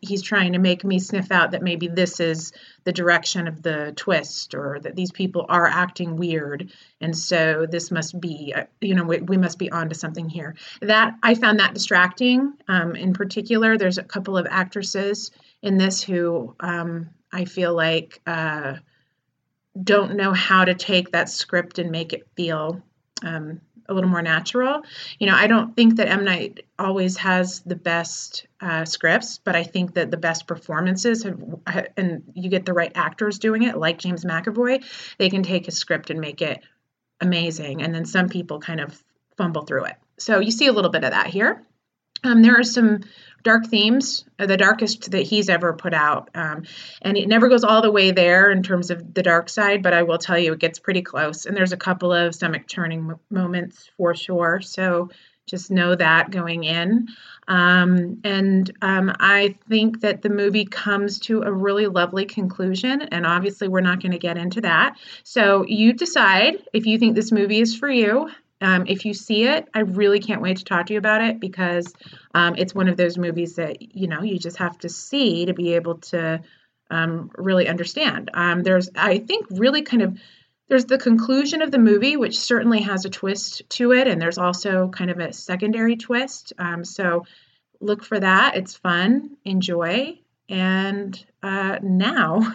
he's 0.00 0.22
trying 0.22 0.54
to 0.54 0.58
make 0.58 0.84
me 0.84 0.98
sniff 0.98 1.30
out 1.30 1.50
that 1.50 1.62
maybe 1.62 1.86
this 1.86 2.18
is 2.18 2.52
the 2.84 2.92
direction 2.92 3.46
of 3.46 3.62
the 3.62 3.92
twist 3.94 4.54
or 4.54 4.80
that 4.80 4.96
these 4.96 5.12
people 5.12 5.44
are 5.48 5.66
acting 5.66 6.16
weird. 6.16 6.70
And 7.00 7.16
so 7.16 7.66
this 7.70 7.90
must 7.90 8.18
be 8.18 8.54
uh, 8.56 8.64
you 8.80 8.94
know 8.94 9.04
we, 9.04 9.18
we 9.18 9.36
must 9.36 9.58
be 9.58 9.70
onto 9.70 9.94
something 9.94 10.28
here. 10.28 10.56
That 10.80 11.16
i 11.22 11.34
found 11.34 11.60
that 11.60 11.74
distracting. 11.74 12.54
Um, 12.68 12.96
in 12.96 13.12
particular 13.12 13.76
there's 13.76 13.98
a 13.98 14.04
couple 14.04 14.38
of 14.38 14.46
actresses 14.48 15.30
in 15.62 15.76
this 15.76 16.02
who 16.02 16.54
um, 16.60 17.10
I 17.32 17.44
feel 17.44 17.74
like 17.74 18.20
uh, 18.26 18.76
don't 19.80 20.16
know 20.16 20.32
how 20.32 20.64
to 20.64 20.74
take 20.74 21.12
that 21.12 21.28
script 21.28 21.78
and 21.78 21.90
make 21.90 22.12
it 22.12 22.26
feel. 22.34 22.82
Um, 23.22 23.60
a 23.88 23.94
little 23.94 24.10
more 24.10 24.22
natural. 24.22 24.82
You 25.18 25.26
know, 25.26 25.34
I 25.34 25.46
don't 25.46 25.74
think 25.76 25.96
that 25.96 26.08
M 26.08 26.24
Night 26.24 26.66
always 26.78 27.16
has 27.18 27.60
the 27.60 27.76
best 27.76 28.46
uh, 28.60 28.84
scripts, 28.84 29.38
but 29.38 29.56
I 29.56 29.64
think 29.64 29.94
that 29.94 30.10
the 30.10 30.16
best 30.16 30.46
performances 30.46 31.22
have, 31.22 31.88
and 31.96 32.22
you 32.34 32.48
get 32.50 32.66
the 32.66 32.72
right 32.72 32.92
actors 32.94 33.38
doing 33.38 33.62
it, 33.62 33.76
like 33.76 33.98
James 33.98 34.24
McAvoy, 34.24 34.84
they 35.18 35.30
can 35.30 35.42
take 35.42 35.68
a 35.68 35.72
script 35.72 36.10
and 36.10 36.20
make 36.20 36.42
it 36.42 36.60
amazing. 37.20 37.82
And 37.82 37.94
then 37.94 38.04
some 38.04 38.28
people 38.28 38.60
kind 38.60 38.80
of 38.80 39.02
fumble 39.36 39.62
through 39.62 39.84
it. 39.84 39.96
So 40.18 40.40
you 40.40 40.50
see 40.50 40.66
a 40.66 40.72
little 40.72 40.90
bit 40.90 41.04
of 41.04 41.10
that 41.10 41.26
here. 41.26 41.62
Um, 42.26 42.42
there 42.42 42.58
are 42.58 42.64
some 42.64 43.00
dark 43.42 43.66
themes, 43.68 44.24
uh, 44.38 44.46
the 44.46 44.56
darkest 44.56 45.12
that 45.12 45.22
he's 45.22 45.48
ever 45.48 45.72
put 45.72 45.94
out. 45.94 46.30
Um, 46.34 46.64
and 47.00 47.16
it 47.16 47.28
never 47.28 47.48
goes 47.48 47.62
all 47.62 47.80
the 47.80 47.92
way 47.92 48.10
there 48.10 48.50
in 48.50 48.62
terms 48.62 48.90
of 48.90 49.14
the 49.14 49.22
dark 49.22 49.48
side, 49.48 49.82
but 49.82 49.94
I 49.94 50.02
will 50.02 50.18
tell 50.18 50.38
you 50.38 50.52
it 50.52 50.58
gets 50.58 50.80
pretty 50.80 51.02
close. 51.02 51.46
And 51.46 51.56
there's 51.56 51.72
a 51.72 51.76
couple 51.76 52.12
of 52.12 52.34
stomach 52.34 52.66
turning 52.66 53.14
moments 53.30 53.88
for 53.96 54.14
sure. 54.16 54.60
So 54.60 55.10
just 55.46 55.70
know 55.70 55.94
that 55.94 56.32
going 56.32 56.64
in. 56.64 57.06
Um, 57.46 58.20
and 58.24 58.68
um, 58.82 59.14
I 59.20 59.56
think 59.68 60.00
that 60.00 60.22
the 60.22 60.28
movie 60.28 60.64
comes 60.64 61.20
to 61.20 61.42
a 61.42 61.52
really 61.52 61.86
lovely 61.86 62.24
conclusion. 62.24 63.02
And 63.02 63.24
obviously, 63.24 63.68
we're 63.68 63.80
not 63.80 64.02
going 64.02 64.10
to 64.10 64.18
get 64.18 64.36
into 64.36 64.62
that. 64.62 64.96
So 65.22 65.64
you 65.64 65.92
decide 65.92 66.64
if 66.72 66.86
you 66.86 66.98
think 66.98 67.14
this 67.14 67.30
movie 67.30 67.60
is 67.60 67.76
for 67.76 67.88
you. 67.88 68.28
Um, 68.60 68.86
if 68.86 69.04
you 69.04 69.12
see 69.12 69.44
it, 69.44 69.68
I 69.74 69.80
really 69.80 70.20
can't 70.20 70.40
wait 70.40 70.58
to 70.58 70.64
talk 70.64 70.86
to 70.86 70.94
you 70.94 70.98
about 70.98 71.22
it 71.22 71.40
because 71.40 71.92
um, 72.34 72.54
it's 72.56 72.74
one 72.74 72.88
of 72.88 72.96
those 72.96 73.18
movies 73.18 73.56
that 73.56 73.94
you 73.94 74.06
know 74.06 74.22
you 74.22 74.38
just 74.38 74.56
have 74.56 74.78
to 74.78 74.88
see 74.88 75.46
to 75.46 75.54
be 75.54 75.74
able 75.74 75.98
to 75.98 76.42
um, 76.90 77.30
really 77.36 77.68
understand. 77.68 78.30
Um, 78.32 78.62
there's, 78.62 78.90
I 78.94 79.18
think, 79.18 79.46
really 79.50 79.82
kind 79.82 80.02
of 80.02 80.18
there's 80.68 80.86
the 80.86 80.98
conclusion 80.98 81.62
of 81.62 81.70
the 81.70 81.78
movie, 81.78 82.16
which 82.16 82.38
certainly 82.38 82.80
has 82.82 83.04
a 83.04 83.10
twist 83.10 83.62
to 83.70 83.92
it, 83.92 84.08
and 84.08 84.20
there's 84.20 84.38
also 84.38 84.88
kind 84.88 85.10
of 85.10 85.18
a 85.18 85.32
secondary 85.32 85.96
twist. 85.96 86.52
Um, 86.58 86.84
so 86.84 87.24
look 87.80 88.04
for 88.04 88.18
that. 88.18 88.56
It's 88.56 88.76
fun, 88.76 89.36
enjoy, 89.44 90.18
and 90.48 91.24
uh, 91.42 91.78
now, 91.82 92.54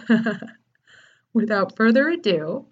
without 1.32 1.76
further 1.76 2.08
ado, 2.08 2.66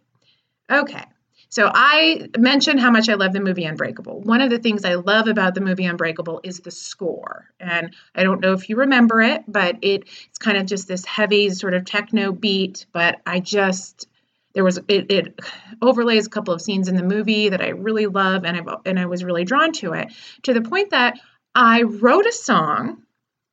okay. 0.71 1.05
So 1.50 1.69
I 1.73 2.28
mentioned 2.38 2.78
how 2.78 2.92
much 2.92 3.09
I 3.09 3.14
love 3.14 3.33
the 3.33 3.40
movie 3.40 3.64
Unbreakable. 3.64 4.21
One 4.21 4.40
of 4.40 4.50
the 4.50 4.59
things 4.61 4.85
I 4.85 4.95
love 4.95 5.26
about 5.26 5.54
the 5.54 5.61
movie 5.61 5.85
Unbreakable 5.85 6.40
is 6.45 6.61
the 6.61 6.71
score. 6.71 7.50
And 7.59 7.95
I 8.14 8.23
don't 8.23 8.40
know 8.40 8.52
if 8.52 8.69
you 8.69 8.76
remember 8.76 9.21
it, 9.21 9.42
but 9.49 9.76
it, 9.83 10.04
it's 10.28 10.38
kind 10.38 10.57
of 10.57 10.66
just 10.66 10.87
this 10.87 11.04
heavy 11.04 11.50
sort 11.50 11.75
of 11.75 11.85
techno 11.85 12.30
beat, 12.30 12.87
but 12.92 13.21
I 13.26 13.40
just 13.40 14.07
there 14.54 14.64
was 14.64 14.78
it, 14.88 15.11
it 15.11 15.40
overlays 15.83 16.26
a 16.26 16.30
couple 16.30 16.54
of 16.54 16.62
scenes 16.62 16.88
in 16.88 16.97
the 16.97 17.02
movie 17.02 17.49
that 17.49 17.61
I 17.61 17.71
really 17.71 18.07
love 18.07 18.45
and 18.45 18.57
I 18.57 18.76
and 18.87 18.99
I 18.99 19.07
was 19.07 19.25
really 19.25 19.45
drawn 19.45 19.73
to 19.75 19.92
it 19.92 20.12
to 20.45 20.54
the 20.54 20.62
point 20.62 20.90
that 20.90 21.19
I 21.54 21.83
wrote 21.83 22.26
a 22.26 22.33
song 22.33 23.02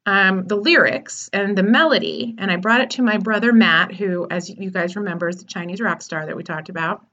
um, 0.06 0.48
the 0.48 0.56
lyrics 0.56 1.30
and 1.34 1.58
the 1.58 1.64
melody, 1.64 2.34
and 2.38 2.50
I 2.50 2.56
brought 2.56 2.80
it 2.80 2.92
to 2.92 3.02
my 3.02 3.18
brother 3.18 3.52
Matt, 3.52 3.94
who, 3.94 4.26
as 4.32 4.50
you 4.50 4.72
guys 4.72 4.96
remember, 4.96 5.28
is 5.28 5.36
the 5.36 5.46
Chinese 5.46 5.82
rock 5.82 6.02
star 6.02 6.26
that 6.26 6.38
we 6.38 6.44
talked 6.44 6.70
about 6.70 7.04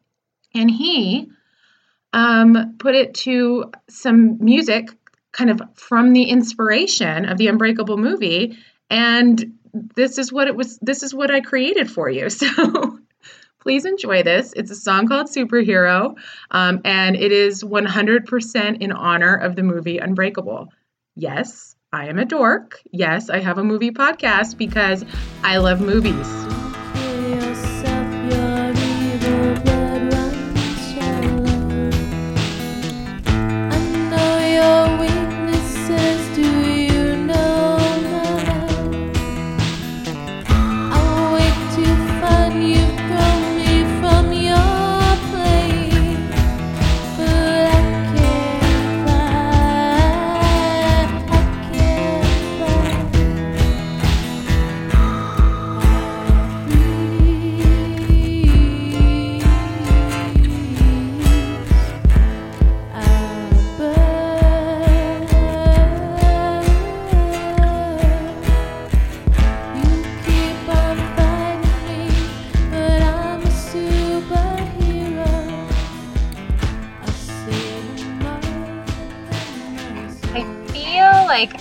and 0.54 0.70
he 0.70 1.30
um, 2.12 2.76
put 2.78 2.94
it 2.94 3.14
to 3.14 3.73
some 3.88 4.42
music 4.42 4.88
kind 5.32 5.50
of 5.50 5.61
from 5.75 6.12
the 6.12 6.25
inspiration 6.25 7.25
of 7.25 7.38
the 7.38 7.49
unbreakable 7.49 7.96
movie 7.96 8.56
and 8.88 9.58
this 9.96 10.18
is 10.18 10.32
what 10.32 10.46
it 10.46 10.54
was 10.54 10.78
this 10.78 11.02
is 11.02 11.12
what 11.12 11.30
i 11.30 11.40
created 11.40 11.90
for 11.90 12.08
you. 12.08 12.28
So 12.38 12.99
please 13.61 13.87
enjoy 13.87 14.23
this. 14.23 14.52
It's 14.54 14.70
a 14.70 14.75
song 14.75 15.08
called 15.08 15.28
superhero 15.28 16.16
um, 16.50 16.82
and 16.84 17.16
it 17.16 17.32
is 17.32 17.64
100% 17.64 18.82
in 18.82 18.92
honor 18.92 19.34
of 19.34 19.56
the 19.56 19.62
movie 19.62 19.99
unbreakable. 19.99 20.68
Yes 21.16 21.75
i 21.92 22.06
am 22.06 22.18
a 22.18 22.25
dork. 22.25 22.80
Yes 22.92 23.30
i 23.30 23.40
have 23.40 23.58
a 23.58 23.64
movie 23.64 23.90
podcast 23.90 24.56
because 24.56 25.04
i 25.42 25.56
love 25.56 25.80
movies 25.80 26.43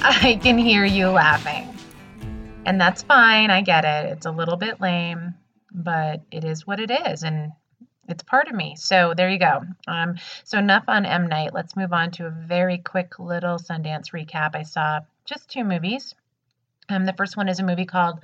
I 0.06 0.38
can 0.44 0.58
hear 0.58 0.84
you 0.84 1.08
laughing. 1.08 1.74
And 2.66 2.80
that's 2.80 3.04
fine. 3.04 3.50
I 3.50 3.62
get 3.62 3.86
it. 3.86 4.12
It's 4.12 4.26
a 4.26 4.32
little 4.32 4.58
bit 4.58 4.82
lame, 4.82 5.36
but 5.72 6.24
it 6.30 6.44
is 6.44 6.68
what 6.68 6.82
it 6.82 6.92
is. 6.92 7.24
And 7.24 7.54
it's 8.10 8.22
part 8.22 8.50
of 8.50 8.54
me. 8.54 8.76
So 8.76 9.14
there 9.16 9.30
you 9.30 9.40
go. 9.40 9.62
Um, 9.88 10.16
so 10.44 10.58
enough 10.58 10.84
on 10.90 11.06
M 11.06 11.28
Night. 11.28 11.54
Let's 11.54 11.78
move 11.78 11.94
on 11.94 12.12
to 12.12 12.26
a 12.26 12.32
very 12.32 12.80
quick 12.80 13.18
little 13.18 13.58
Sundance 13.58 14.12
recap. 14.12 14.56
I 14.56 14.64
saw 14.64 15.00
just 15.24 15.48
two 15.48 15.64
movies. 15.64 16.14
Um, 16.90 17.06
the 17.06 17.14
first 17.14 17.38
one 17.38 17.48
is 17.48 17.62
a 17.62 17.64
movie 17.64 17.86
called 17.86 18.20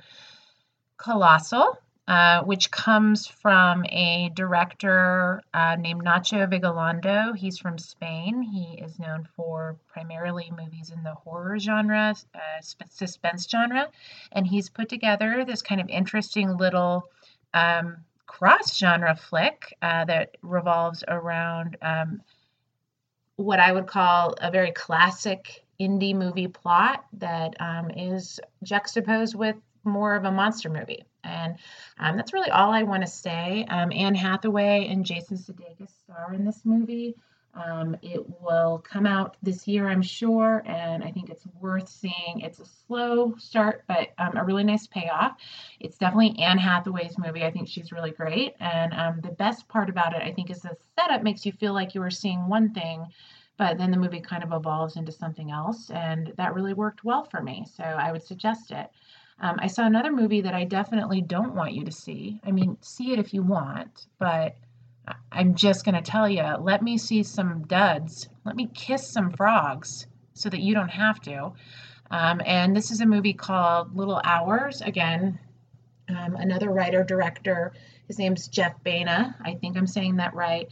Colossal. 0.98 1.78
Uh, 2.10 2.42
which 2.42 2.72
comes 2.72 3.28
from 3.28 3.84
a 3.84 4.32
director 4.34 5.40
uh, 5.54 5.76
named 5.76 6.02
Nacho 6.02 6.44
Vigalondo. 6.44 7.36
He's 7.36 7.56
from 7.56 7.78
Spain. 7.78 8.42
He 8.42 8.82
is 8.82 8.98
known 8.98 9.28
for 9.36 9.76
primarily 9.86 10.50
movies 10.50 10.90
in 10.90 11.04
the 11.04 11.14
horror 11.14 11.56
genre, 11.60 12.16
uh, 12.34 12.38
suspense 12.88 13.48
genre, 13.48 13.88
and 14.32 14.44
he's 14.44 14.68
put 14.68 14.88
together 14.88 15.44
this 15.44 15.62
kind 15.62 15.80
of 15.80 15.88
interesting 15.88 16.56
little 16.56 17.04
um, 17.54 17.98
cross 18.26 18.76
genre 18.76 19.14
flick 19.14 19.76
uh, 19.80 20.04
that 20.06 20.36
revolves 20.42 21.04
around 21.06 21.76
um, 21.80 22.22
what 23.36 23.60
I 23.60 23.70
would 23.70 23.86
call 23.86 24.34
a 24.40 24.50
very 24.50 24.72
classic 24.72 25.64
indie 25.80 26.16
movie 26.16 26.48
plot 26.48 27.04
that 27.18 27.54
um, 27.60 27.92
is 27.92 28.40
juxtaposed 28.64 29.36
with 29.36 29.54
more 29.84 30.16
of 30.16 30.24
a 30.24 30.32
monster 30.32 30.70
movie. 30.70 31.04
And 31.24 31.56
um, 31.98 32.16
that's 32.16 32.32
really 32.32 32.50
all 32.50 32.72
I 32.72 32.82
want 32.82 33.02
to 33.02 33.08
say. 33.08 33.64
Um, 33.68 33.92
Anne 33.92 34.14
Hathaway 34.14 34.88
and 34.88 35.04
Jason 35.04 35.36
Sudeikis 35.36 35.90
star 36.04 36.32
in 36.34 36.44
this 36.44 36.60
movie. 36.64 37.16
Um, 37.54 37.96
it 38.00 38.24
will 38.40 38.78
come 38.78 39.06
out 39.06 39.36
this 39.42 39.66
year, 39.66 39.88
I'm 39.88 40.02
sure, 40.02 40.62
and 40.66 41.02
I 41.02 41.10
think 41.10 41.30
it's 41.30 41.44
worth 41.60 41.88
seeing. 41.88 42.40
It's 42.42 42.60
a 42.60 42.64
slow 42.86 43.34
start, 43.38 43.82
but 43.88 44.10
um, 44.18 44.36
a 44.36 44.44
really 44.44 44.62
nice 44.62 44.86
payoff. 44.86 45.36
It's 45.80 45.98
definitely 45.98 46.38
Anne 46.38 46.58
Hathaway's 46.58 47.18
movie. 47.18 47.44
I 47.44 47.50
think 47.50 47.68
she's 47.68 47.90
really 47.90 48.12
great. 48.12 48.54
And 48.60 48.92
um, 48.94 49.20
the 49.20 49.32
best 49.32 49.66
part 49.66 49.90
about 49.90 50.14
it, 50.14 50.22
I 50.22 50.32
think, 50.32 50.50
is 50.50 50.62
the 50.62 50.76
setup 50.96 51.22
makes 51.24 51.44
you 51.44 51.52
feel 51.52 51.72
like 51.72 51.94
you 51.94 52.00
were 52.00 52.10
seeing 52.10 52.48
one 52.48 52.72
thing, 52.72 53.06
but 53.56 53.78
then 53.78 53.90
the 53.90 53.98
movie 53.98 54.20
kind 54.20 54.44
of 54.44 54.52
evolves 54.52 54.96
into 54.96 55.12
something 55.12 55.50
else. 55.50 55.90
And 55.90 56.32
that 56.36 56.54
really 56.54 56.72
worked 56.72 57.04
well 57.04 57.24
for 57.24 57.42
me. 57.42 57.66
So 57.76 57.82
I 57.82 58.12
would 58.12 58.22
suggest 58.22 58.70
it. 58.70 58.88
Um, 59.40 59.56
I 59.58 59.68
saw 59.68 59.86
another 59.86 60.12
movie 60.12 60.42
that 60.42 60.54
I 60.54 60.64
definitely 60.64 61.22
don't 61.22 61.54
want 61.54 61.72
you 61.72 61.84
to 61.84 61.92
see. 61.92 62.40
I 62.44 62.50
mean, 62.50 62.76
see 62.82 63.12
it 63.12 63.18
if 63.18 63.32
you 63.32 63.42
want, 63.42 64.06
but 64.18 64.56
I'm 65.32 65.54
just 65.54 65.84
going 65.84 65.94
to 65.94 66.02
tell 66.02 66.28
you 66.28 66.44
let 66.60 66.82
me 66.82 66.98
see 66.98 67.22
some 67.22 67.64
duds. 67.66 68.28
Let 68.44 68.56
me 68.56 68.70
kiss 68.74 69.06
some 69.06 69.30
frogs 69.30 70.06
so 70.34 70.48
that 70.48 70.60
you 70.60 70.74
don't 70.74 70.90
have 70.90 71.20
to. 71.22 71.52
Um, 72.10 72.40
and 72.44 72.76
this 72.76 72.90
is 72.90 73.00
a 73.00 73.06
movie 73.06 73.32
called 73.32 73.96
Little 73.96 74.20
Hours. 74.24 74.80
Again, 74.80 75.38
um, 76.08 76.36
another 76.36 76.70
writer 76.70 77.04
director. 77.04 77.72
His 78.08 78.18
name's 78.18 78.48
Jeff 78.48 78.82
Baena. 78.82 79.36
I 79.40 79.54
think 79.54 79.76
I'm 79.76 79.86
saying 79.86 80.16
that 80.16 80.34
right. 80.34 80.68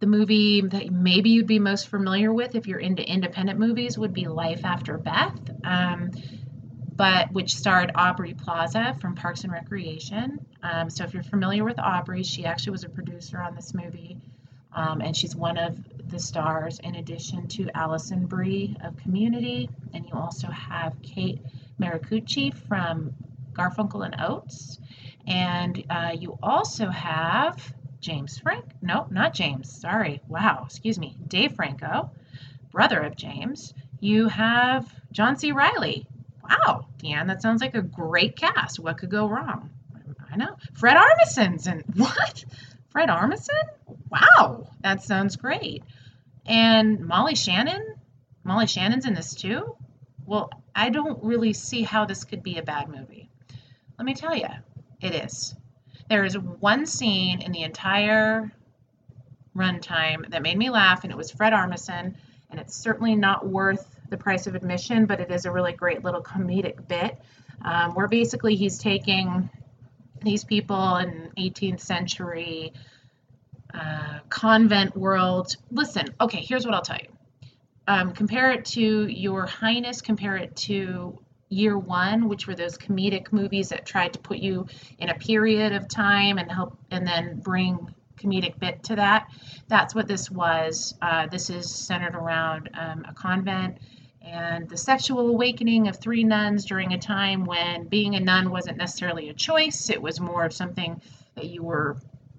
The 0.00 0.06
movie 0.06 0.62
that 0.62 0.90
maybe 0.90 1.30
you'd 1.30 1.46
be 1.46 1.58
most 1.58 1.88
familiar 1.88 2.32
with 2.32 2.54
if 2.54 2.66
you're 2.66 2.80
into 2.80 3.06
independent 3.06 3.58
movies 3.58 3.98
would 3.98 4.14
be 4.14 4.26
Life 4.26 4.64
After 4.64 4.96
Beth, 4.96 5.38
um, 5.62 6.10
but 7.00 7.32
which 7.32 7.54
starred 7.54 7.90
Aubrey 7.94 8.34
Plaza 8.34 8.94
from 9.00 9.14
Parks 9.14 9.44
and 9.44 9.50
Recreation. 9.50 10.44
Um, 10.62 10.90
so 10.90 11.02
if 11.02 11.14
you're 11.14 11.22
familiar 11.22 11.64
with 11.64 11.78
Aubrey, 11.78 12.22
she 12.22 12.44
actually 12.44 12.72
was 12.72 12.84
a 12.84 12.90
producer 12.90 13.40
on 13.40 13.54
this 13.54 13.72
movie, 13.72 14.18
um, 14.74 15.00
and 15.00 15.16
she's 15.16 15.34
one 15.34 15.56
of 15.56 15.78
the 16.10 16.18
stars 16.18 16.78
in 16.80 16.96
addition 16.96 17.48
to 17.48 17.70
Alison 17.74 18.26
Brie 18.26 18.76
of 18.84 18.98
Community, 18.98 19.70
and 19.94 20.04
you 20.04 20.12
also 20.12 20.48
have 20.48 20.94
Kate 21.00 21.40
Mirocucci 21.80 22.52
from 22.68 23.14
Garfunkel 23.54 24.04
and 24.04 24.20
Oates, 24.20 24.78
and 25.26 25.82
uh, 25.88 26.12
you 26.14 26.38
also 26.42 26.90
have 26.90 27.72
James 28.02 28.38
Frank. 28.38 28.66
No, 28.82 29.06
not 29.10 29.32
James. 29.32 29.72
Sorry. 29.72 30.20
Wow. 30.28 30.64
Excuse 30.66 30.98
me. 30.98 31.16
Dave 31.26 31.54
Franco, 31.54 32.10
brother 32.70 33.00
of 33.00 33.16
James. 33.16 33.72
You 34.00 34.28
have 34.28 34.86
John 35.12 35.38
C. 35.38 35.52
Reilly. 35.52 36.06
Wow, 36.50 36.86
Dan, 36.98 37.28
that 37.28 37.42
sounds 37.42 37.62
like 37.62 37.74
a 37.74 37.82
great 37.82 38.36
cast. 38.36 38.78
What 38.78 38.98
could 38.98 39.10
go 39.10 39.28
wrong? 39.28 39.70
I 40.30 40.36
know. 40.36 40.56
Fred 40.74 40.96
Armisen's 40.96 41.66
and 41.66 41.84
what? 41.96 42.44
Fred 42.90 43.08
Armisen? 43.08 43.68
Wow, 44.10 44.68
that 44.80 45.02
sounds 45.02 45.36
great. 45.36 45.84
And 46.46 47.06
Molly 47.06 47.34
Shannon? 47.34 47.94
Molly 48.42 48.66
Shannon's 48.66 49.06
in 49.06 49.14
this 49.14 49.34
too? 49.34 49.76
Well, 50.26 50.50
I 50.74 50.90
don't 50.90 51.22
really 51.22 51.52
see 51.52 51.82
how 51.82 52.04
this 52.04 52.24
could 52.24 52.42
be 52.42 52.58
a 52.58 52.62
bad 52.62 52.88
movie. 52.88 53.28
Let 53.98 54.04
me 54.04 54.14
tell 54.14 54.34
you, 54.34 54.48
it 55.00 55.14
is. 55.14 55.54
There 56.08 56.24
is 56.24 56.36
one 56.36 56.86
scene 56.86 57.42
in 57.42 57.52
the 57.52 57.62
entire 57.62 58.50
runtime 59.54 60.30
that 60.30 60.42
made 60.42 60.56
me 60.56 60.70
laugh, 60.70 61.04
and 61.04 61.12
it 61.12 61.16
was 61.16 61.30
Fred 61.30 61.52
Armisen, 61.52 62.14
and 62.50 62.60
it's 62.60 62.74
certainly 62.74 63.14
not 63.14 63.46
worth 63.46 63.99
the 64.10 64.16
price 64.16 64.46
of 64.46 64.54
admission, 64.54 65.06
but 65.06 65.20
it 65.20 65.30
is 65.30 65.46
a 65.46 65.50
really 65.50 65.72
great 65.72 66.04
little 66.04 66.22
comedic 66.22 66.86
bit 66.88 67.18
um, 67.62 67.94
where 67.94 68.08
basically 68.08 68.56
he's 68.56 68.78
taking 68.78 69.48
these 70.22 70.44
people 70.44 70.96
in 70.96 71.30
18th 71.38 71.80
century 71.80 72.72
uh, 73.72 74.18
convent 74.28 74.96
world. 74.96 75.56
Listen, 75.70 76.06
okay, 76.20 76.40
here's 76.40 76.66
what 76.66 76.74
I'll 76.74 76.82
tell 76.82 76.98
you. 76.98 77.08
Um, 77.86 78.12
compare 78.12 78.52
it 78.52 78.64
to 78.66 79.06
Your 79.06 79.46
Highness, 79.46 80.00
compare 80.00 80.36
it 80.36 80.54
to 80.56 81.18
year 81.48 81.76
one, 81.76 82.28
which 82.28 82.46
were 82.46 82.54
those 82.54 82.78
comedic 82.78 83.32
movies 83.32 83.70
that 83.70 83.84
tried 83.84 84.12
to 84.12 84.18
put 84.20 84.38
you 84.38 84.66
in 84.98 85.08
a 85.08 85.14
period 85.14 85.72
of 85.72 85.88
time 85.88 86.38
and 86.38 86.50
help 86.50 86.78
and 86.90 87.06
then 87.06 87.40
bring 87.40 87.92
comedic 88.16 88.58
bit 88.58 88.82
to 88.84 88.96
that. 88.96 89.28
That's 89.68 89.94
what 89.94 90.06
this 90.06 90.30
was. 90.30 90.94
Uh, 91.02 91.26
this 91.26 91.50
is 91.50 91.72
centered 91.74 92.14
around 92.14 92.70
um, 92.78 93.04
a 93.08 93.14
convent 93.14 93.78
and 94.22 94.68
the 94.68 94.76
sexual 94.76 95.28
awakening 95.28 95.88
of 95.88 95.96
three 95.96 96.24
nuns 96.24 96.64
during 96.64 96.92
a 96.92 96.98
time 96.98 97.44
when 97.44 97.86
being 97.88 98.14
a 98.16 98.20
nun 98.20 98.50
wasn't 98.50 98.76
necessarily 98.76 99.28
a 99.30 99.34
choice. 99.34 99.90
It 99.90 100.00
was 100.00 100.20
more 100.20 100.44
of 100.44 100.52
something 100.52 101.00
that 101.34 101.46
you 101.46 101.62
were 101.62 101.96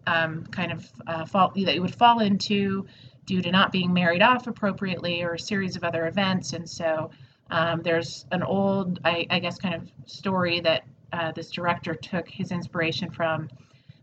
um, 0.08 0.46
kind 0.48 0.72
of 0.72 0.92
uh, 1.08 1.26
fall 1.26 1.52
that 1.56 1.76
you 1.76 1.82
would 1.82 1.96
fall 1.96 2.20
into 2.20 2.86
due 3.26 3.42
to 3.42 3.52
not 3.52 3.72
being 3.72 3.94
married 3.94 4.22
off 4.22 4.48
appropriately 4.48 5.24
or 5.24 5.34
a 5.34 5.40
series 5.40 5.76
of 5.76 5.84
other 5.84 6.08
events. 6.08 6.54
And 6.54 6.70
so 6.70 7.12
um, 7.50 7.82
there's 7.82 8.26
an 8.32 8.44
old, 8.44 9.00
I, 9.04 9.28
I, 9.30 9.40
guess, 9.40 9.58
kind 9.58 9.76
of 9.76 9.92
story 10.06 10.60
that 10.62 10.84
uh, 11.14 11.32
this 11.32 11.52
director 11.52 11.94
took 11.94 12.28
his 12.28 12.52
inspiration 12.52 13.12
from 13.12 13.50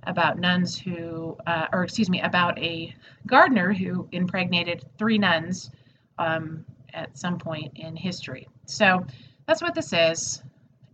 about 0.04 0.38
nuns 0.38 0.78
who, 0.78 1.36
uh, 1.46 1.66
or 1.72 1.82
excuse 1.82 2.08
me, 2.08 2.20
about 2.20 2.58
a 2.58 2.94
gardener 3.26 3.72
who 3.72 4.08
impregnated 4.12 4.84
three 4.98 5.18
nuns 5.18 5.70
um, 6.18 6.64
at 6.98 7.16
some 7.16 7.38
point 7.38 7.72
in 7.76 7.96
history. 7.96 8.48
So 8.66 9.06
that's 9.46 9.62
what 9.62 9.74
this 9.74 9.92
is. 9.92 10.42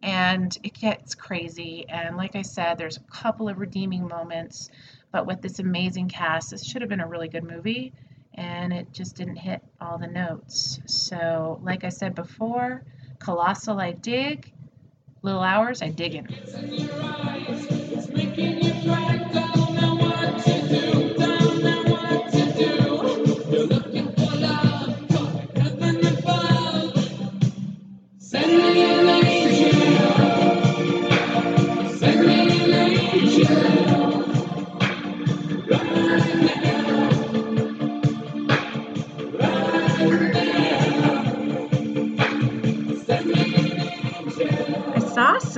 And 0.02 0.56
it 0.62 0.74
gets 0.74 1.14
crazy. 1.14 1.86
And 1.88 2.16
like 2.16 2.36
I 2.36 2.42
said, 2.42 2.76
there's 2.76 2.98
a 2.98 3.12
couple 3.12 3.48
of 3.48 3.58
redeeming 3.58 4.06
moments. 4.06 4.70
But 5.10 5.26
with 5.26 5.40
this 5.40 5.58
amazing 5.58 6.08
cast, 6.08 6.50
this 6.50 6.64
should 6.64 6.82
have 6.82 6.88
been 6.88 7.00
a 7.00 7.08
really 7.08 7.28
good 7.28 7.44
movie 7.44 7.92
and 8.34 8.72
it 8.72 8.92
just 8.92 9.14
didn't 9.16 9.36
hit 9.36 9.62
all 9.80 9.96
the 9.96 10.08
notes. 10.08 10.80
So, 10.86 11.60
like 11.62 11.84
I 11.84 11.88
said 11.88 12.14
before, 12.14 12.82
Colossal 13.20 13.80
I 13.80 13.92
dig, 13.92 14.52
Little 15.22 15.42
Hours 15.42 15.82
I 15.82 15.88
dig 15.88 16.16
in. 16.16 16.26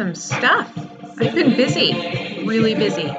Some 0.07 0.15
stuff. 0.15 0.73
I've 1.19 1.35
been 1.35 1.57
busy, 1.57 2.45
really 2.47 2.75
busy. 2.75 3.13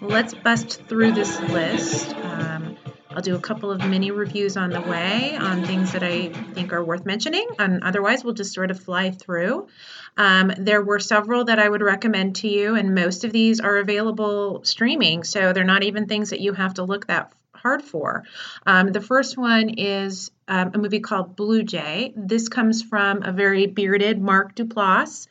Let's 0.00 0.32
bust 0.32 0.80
through 0.88 1.12
this 1.12 1.38
list. 1.40 2.14
Um, 2.16 2.76
I'll 3.10 3.20
do 3.20 3.34
a 3.34 3.40
couple 3.40 3.70
of 3.70 3.80
mini 3.86 4.10
reviews 4.10 4.56
on 4.56 4.70
the 4.70 4.80
way 4.80 5.36
on 5.36 5.64
things 5.64 5.92
that 5.92 6.02
I 6.02 6.28
think 6.54 6.72
are 6.72 6.82
worth 6.82 7.04
mentioning, 7.04 7.46
and 7.58 7.82
otherwise, 7.82 8.24
we'll 8.24 8.32
just 8.32 8.54
sort 8.54 8.70
of 8.70 8.80
fly 8.80 9.10
through. 9.10 9.68
Um, 10.16 10.52
there 10.56 10.82
were 10.82 11.00
several 11.00 11.44
that 11.46 11.58
I 11.58 11.68
would 11.68 11.82
recommend 11.82 12.36
to 12.36 12.48
you, 12.48 12.76
and 12.76 12.94
most 12.94 13.24
of 13.24 13.32
these 13.32 13.60
are 13.60 13.76
available 13.76 14.64
streaming, 14.64 15.22
so 15.22 15.52
they're 15.52 15.64
not 15.64 15.82
even 15.82 16.06
things 16.06 16.30
that 16.30 16.40
you 16.40 16.54
have 16.54 16.74
to 16.74 16.84
look 16.84 17.08
that 17.08 17.32
hard 17.52 17.82
for. 17.82 18.24
Um, 18.66 18.92
the 18.92 19.00
first 19.00 19.36
one 19.36 19.70
is 19.70 20.30
um, 20.48 20.70
a 20.72 20.78
movie 20.78 21.00
called 21.00 21.36
Blue 21.36 21.62
Jay. 21.62 22.12
This 22.16 22.48
comes 22.48 22.82
from 22.82 23.22
a 23.22 23.32
very 23.32 23.66
bearded 23.66 24.20
Mark 24.20 24.54
Duplass 24.54 25.26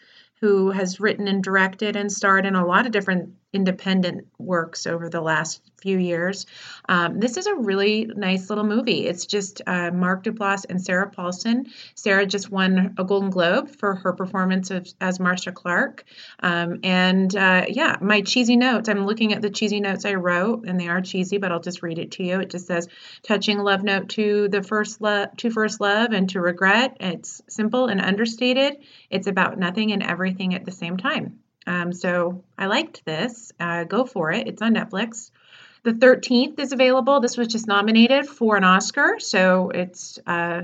who 0.45 0.69
has 0.69 0.99
written 0.99 1.27
and 1.27 1.43
directed 1.43 1.95
and 1.95 2.11
starred 2.11 2.45
in 2.45 2.53
a 2.53 2.63
lot 2.63 2.85
of 2.85 2.91
different 2.91 3.33
independent 3.55 4.27
works 4.37 4.85
over 4.85 5.09
the 5.09 5.21
last 5.21 5.61
few 5.77 5.97
years. 5.97 6.45
Um, 6.89 7.19
this 7.19 7.37
is 7.37 7.47
a 7.47 7.55
really 7.55 8.09
nice 8.15 8.49
little 8.49 8.63
movie. 8.63 9.05
It's 9.05 9.25
just 9.25 9.61
uh, 9.65 9.91
Mark 9.91 10.23
Duplass 10.23 10.65
and 10.67 10.83
Sarah 10.83 11.09
Paulson. 11.09 11.67
Sarah 11.95 12.25
just 12.25 12.51
won 12.51 12.95
a 12.97 13.03
Golden 13.03 13.29
Globe 13.29 13.69
for 13.69 13.95
her 13.95 14.13
performance 14.13 14.71
of, 14.71 14.87
as 14.99 15.19
Marcia 15.19 15.51
Clark. 15.51 16.03
Um, 16.39 16.79
and 16.83 17.33
uh, 17.35 17.65
yeah, 17.69 17.97
my 18.01 18.21
cheesy 18.21 18.57
notes. 18.57 18.89
I'm 18.89 19.05
looking 19.05 19.33
at 19.33 19.41
the 19.41 19.49
cheesy 19.49 19.79
notes 19.79 20.05
I 20.05 20.15
wrote, 20.15 20.65
and 20.67 20.79
they 20.79 20.87
are 20.87 21.01
cheesy, 21.01 21.37
but 21.37 21.51
I'll 21.51 21.61
just 21.61 21.81
read 21.81 21.99
it 21.99 22.11
to 22.13 22.23
you. 22.23 22.41
It 22.41 22.49
just 22.49 22.67
says, 22.67 22.87
"Touching 23.23 23.59
love 23.59 23.83
note 23.83 24.09
to 24.09 24.49
the 24.49 24.63
first 24.63 25.01
love, 25.01 25.37
to 25.37 25.49
first 25.49 25.79
love, 25.79 26.11
and 26.11 26.29
to 26.31 26.41
regret." 26.41 26.97
It's 26.99 27.41
simple 27.47 27.87
and 27.87 28.01
understated. 28.01 28.77
It's 29.09 29.27
about 29.27 29.57
nothing 29.57 29.91
and 29.91 30.03
everything 30.03 30.55
at 30.55 30.65
the 30.65 30.71
same 30.71 30.97
time. 30.97 31.39
Um, 31.67 31.93
so 31.93 32.43
I 32.57 32.67
liked 32.67 33.05
this. 33.05 33.51
Uh, 33.59 33.83
go 33.83 34.05
for 34.05 34.31
it. 34.31 34.47
It's 34.47 34.61
on 34.61 34.75
Netflix. 34.75 35.31
The 35.83 35.93
13th 35.93 36.59
is 36.59 36.71
available. 36.71 37.19
This 37.19 37.37
was 37.37 37.47
just 37.47 37.67
nominated 37.67 38.27
for 38.27 38.57
an 38.57 38.63
Oscar, 38.63 39.19
so 39.19 39.69
it's 39.69 40.17
uh, 40.25 40.63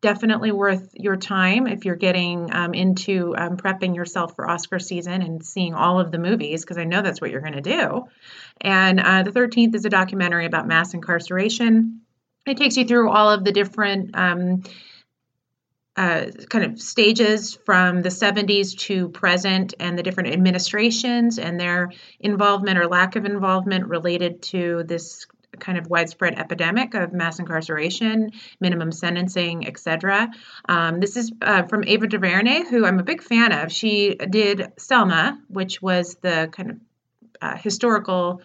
definitely 0.00 0.50
worth 0.50 0.94
your 0.94 1.16
time 1.16 1.66
if 1.66 1.84
you're 1.84 1.94
getting 1.94 2.52
um, 2.54 2.72
into 2.72 3.34
um, 3.36 3.56
prepping 3.56 3.94
yourself 3.94 4.34
for 4.34 4.48
Oscar 4.50 4.78
season 4.78 5.20
and 5.20 5.44
seeing 5.44 5.74
all 5.74 6.00
of 6.00 6.10
the 6.10 6.18
movies, 6.18 6.62
because 6.62 6.78
I 6.78 6.84
know 6.84 7.02
that's 7.02 7.20
what 7.20 7.30
you're 7.30 7.42
going 7.42 7.52
to 7.52 7.60
do. 7.60 8.04
And 8.60 8.98
uh, 8.98 9.22
the 9.22 9.30
13th 9.30 9.74
is 9.74 9.84
a 9.84 9.90
documentary 9.90 10.46
about 10.46 10.66
mass 10.66 10.94
incarceration. 10.94 12.00
It 12.46 12.56
takes 12.56 12.76
you 12.76 12.86
through 12.86 13.10
all 13.10 13.30
of 13.30 13.44
the 13.44 13.52
different 13.52 14.16
um, 14.16 14.62
uh, 15.96 16.26
kind 16.48 16.64
of 16.64 16.80
stages 16.80 17.54
from 17.66 18.00
the 18.00 18.08
70s 18.08 18.76
to 18.78 19.08
present 19.10 19.74
and 19.78 19.98
the 19.98 20.02
different 20.02 20.32
administrations 20.32 21.38
and 21.38 21.60
their 21.60 21.90
involvement 22.18 22.78
or 22.78 22.86
lack 22.86 23.16
of 23.16 23.24
involvement 23.24 23.86
related 23.86 24.42
to 24.42 24.84
this 24.84 25.26
kind 25.58 25.76
of 25.76 25.86
widespread 25.88 26.38
epidemic 26.38 26.94
of 26.94 27.12
mass 27.12 27.38
incarceration, 27.38 28.30
minimum 28.58 28.90
sentencing, 28.90 29.66
etc. 29.66 30.30
Um, 30.66 30.98
this 30.98 31.16
is 31.16 31.30
uh, 31.42 31.64
from 31.64 31.84
Ava 31.84 32.06
DuVernay, 32.06 32.68
who 32.70 32.86
I'm 32.86 32.98
a 32.98 33.04
big 33.04 33.22
fan 33.22 33.52
of. 33.52 33.70
She 33.70 34.14
did 34.14 34.72
Selma, 34.78 35.38
which 35.48 35.82
was 35.82 36.16
the 36.16 36.48
kind 36.52 36.70
of 36.70 36.76
uh, 37.42 37.56
historical 37.56 38.40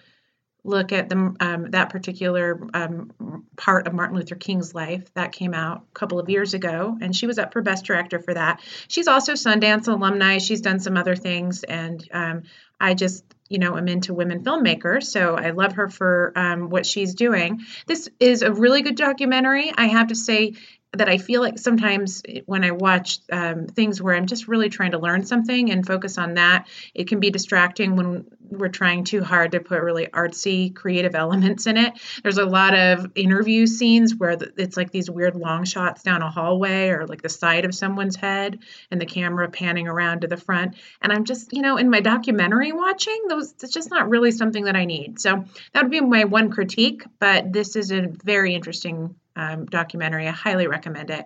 look 0.67 0.91
at 0.91 1.09
the, 1.09 1.35
um, 1.39 1.71
that 1.71 1.89
particular 1.89 2.59
um, 2.73 3.45
part 3.55 3.87
of 3.87 3.93
Martin 3.93 4.17
Luther 4.17 4.35
King's 4.35 4.75
life. 4.75 5.11
That 5.13 5.31
came 5.31 5.53
out 5.53 5.85
a 5.89 5.93
couple 5.93 6.19
of 6.19 6.29
years 6.29 6.53
ago, 6.53 6.97
and 7.01 7.15
she 7.15 7.25
was 7.25 7.39
up 7.39 7.53
for 7.53 7.61
Best 7.61 7.85
Director 7.85 8.19
for 8.19 8.33
that. 8.33 8.61
She's 8.87 9.07
also 9.07 9.33
Sundance 9.33 9.87
alumni. 9.87 10.37
She's 10.37 10.61
done 10.61 10.79
some 10.79 10.97
other 10.97 11.15
things, 11.15 11.63
and 11.63 12.07
um, 12.11 12.43
I 12.79 12.93
just 12.93 13.23
you 13.49 13.59
know 13.59 13.77
am 13.77 13.87
into 13.87 14.13
women 14.13 14.43
filmmakers 14.43 15.03
so 15.03 15.35
i 15.35 15.51
love 15.51 15.73
her 15.73 15.87
for 15.87 16.33
um, 16.35 16.69
what 16.69 16.85
she's 16.85 17.13
doing 17.13 17.61
this 17.85 18.09
is 18.19 18.41
a 18.41 18.51
really 18.51 18.81
good 18.81 18.97
documentary 18.97 19.71
i 19.77 19.87
have 19.87 20.07
to 20.07 20.15
say 20.15 20.53
that 20.93 21.09
I 21.09 21.17
feel 21.17 21.41
like 21.41 21.59
sometimes 21.59 22.23
when 22.45 22.63
I 22.63 22.71
watch 22.71 23.19
um, 23.31 23.67
things 23.67 24.01
where 24.01 24.15
I'm 24.15 24.25
just 24.25 24.47
really 24.47 24.69
trying 24.69 24.91
to 24.91 24.99
learn 24.99 25.25
something 25.25 25.69
and 25.69 25.85
focus 25.85 26.17
on 26.17 26.35
that, 26.35 26.67
it 26.95 27.07
can 27.07 27.19
be 27.19 27.29
distracting 27.29 27.95
when 27.97 28.25
we're 28.49 28.69
trying 28.69 29.03
too 29.03 29.21
hard 29.21 29.51
to 29.51 29.59
put 29.59 29.81
really 29.81 30.07
artsy, 30.07 30.73
creative 30.73 31.13
elements 31.13 31.67
in 31.67 31.75
it. 31.75 31.93
There's 32.23 32.37
a 32.37 32.45
lot 32.45 32.73
of 32.73 33.11
interview 33.15 33.67
scenes 33.67 34.15
where 34.15 34.37
it's 34.57 34.77
like 34.77 34.91
these 34.91 35.09
weird 35.09 35.35
long 35.35 35.65
shots 35.65 36.03
down 36.03 36.21
a 36.21 36.31
hallway 36.31 36.89
or 36.89 37.05
like 37.05 37.21
the 37.21 37.29
side 37.29 37.65
of 37.65 37.75
someone's 37.75 38.15
head 38.15 38.59
and 38.89 39.01
the 39.01 39.05
camera 39.05 39.49
panning 39.49 39.89
around 39.89 40.21
to 40.21 40.27
the 40.27 40.37
front. 40.37 40.75
And 41.01 41.11
I'm 41.11 41.25
just, 41.25 41.51
you 41.51 41.61
know, 41.61 41.75
in 41.75 41.89
my 41.89 41.99
documentary 41.99 42.71
watching, 42.71 43.25
those 43.27 43.53
it's 43.61 43.73
just 43.73 43.89
not 43.89 44.09
really 44.09 44.31
something 44.31 44.63
that 44.65 44.77
I 44.77 44.85
need. 44.85 45.19
So 45.19 45.43
that 45.73 45.83
would 45.83 45.91
be 45.91 45.99
my 45.99 46.23
one 46.23 46.49
critique, 46.49 47.03
but 47.19 47.51
this 47.51 47.75
is 47.75 47.91
a 47.91 48.07
very 48.23 48.55
interesting 48.55 49.15
um, 49.37 49.65
documentary. 49.65 50.27
I 50.27 50.31
highly 50.31 50.67
recommend 50.67 51.09
it. 51.09 51.25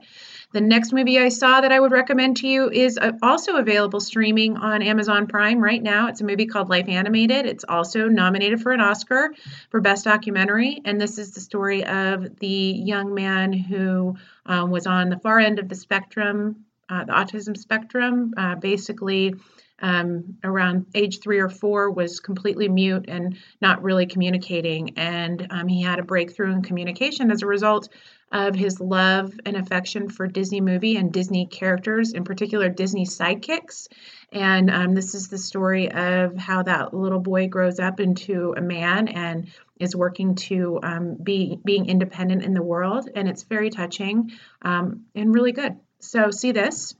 The 0.51 0.61
next 0.61 0.91
movie 0.91 1.17
I 1.17 1.29
saw 1.29 1.61
that 1.61 1.71
I 1.71 1.79
would 1.79 1.91
recommend 1.91 2.37
to 2.37 2.47
you 2.47 2.69
is 2.69 2.97
uh, 2.97 3.13
also 3.23 3.55
available 3.55 4.01
streaming 4.01 4.57
on 4.57 4.81
Amazon 4.81 5.27
Prime 5.27 5.59
right 5.59 5.81
now. 5.81 6.09
It's 6.09 6.19
a 6.19 6.25
movie 6.25 6.45
called 6.45 6.69
Life 6.69 6.89
Animated. 6.89 7.45
It's 7.45 7.63
also 7.67 8.09
nominated 8.09 8.61
for 8.61 8.73
an 8.73 8.81
Oscar 8.81 9.33
for 9.69 9.79
Best 9.79 10.03
Documentary. 10.03 10.81
And 10.83 10.99
this 10.99 11.17
is 11.17 11.31
the 11.31 11.39
story 11.39 11.85
of 11.85 12.37
the 12.39 12.47
young 12.47 13.13
man 13.15 13.53
who 13.53 14.17
um, 14.45 14.71
was 14.71 14.85
on 14.87 15.09
the 15.09 15.19
far 15.19 15.39
end 15.39 15.59
of 15.59 15.69
the 15.69 15.75
spectrum, 15.75 16.65
uh, 16.89 17.05
the 17.05 17.13
autism 17.13 17.55
spectrum, 17.57 18.33
uh, 18.35 18.55
basically. 18.55 19.35
Um, 19.81 20.37
around 20.43 20.85
age 20.93 21.19
three 21.19 21.39
or 21.39 21.49
four 21.49 21.89
was 21.89 22.19
completely 22.19 22.69
mute 22.69 23.05
and 23.07 23.37
not 23.61 23.81
really 23.81 24.05
communicating 24.05 24.97
and 24.97 25.47
um, 25.49 25.67
he 25.67 25.81
had 25.81 25.99
a 25.99 26.03
breakthrough 26.03 26.51
in 26.51 26.61
communication 26.61 27.31
as 27.31 27.41
a 27.41 27.47
result 27.47 27.89
of 28.31 28.55
his 28.55 28.79
love 28.79 29.33
and 29.45 29.57
affection 29.57 30.09
for 30.09 30.25
Disney 30.25 30.61
movie 30.61 30.95
and 30.95 31.11
Disney 31.11 31.45
characters, 31.47 32.13
in 32.13 32.23
particular 32.23 32.69
Disney 32.69 33.05
sidekicks. 33.05 33.87
And 34.31 34.69
um, 34.69 34.95
this 34.95 35.13
is 35.13 35.27
the 35.27 35.37
story 35.37 35.91
of 35.91 36.37
how 36.37 36.63
that 36.63 36.93
little 36.93 37.19
boy 37.19 37.49
grows 37.49 37.79
up 37.79 37.99
into 37.99 38.53
a 38.55 38.61
man 38.61 39.09
and 39.09 39.51
is 39.79 39.95
working 39.95 40.35
to 40.35 40.79
um, 40.81 41.17
be 41.21 41.59
being 41.65 41.87
independent 41.87 42.43
in 42.43 42.53
the 42.53 42.63
world. 42.63 43.09
And 43.13 43.27
it's 43.27 43.43
very 43.43 43.69
touching 43.69 44.31
um, 44.61 45.05
and 45.13 45.33
really 45.33 45.51
good. 45.51 45.77
So 45.99 46.31
see 46.31 46.53
this. 46.53 46.95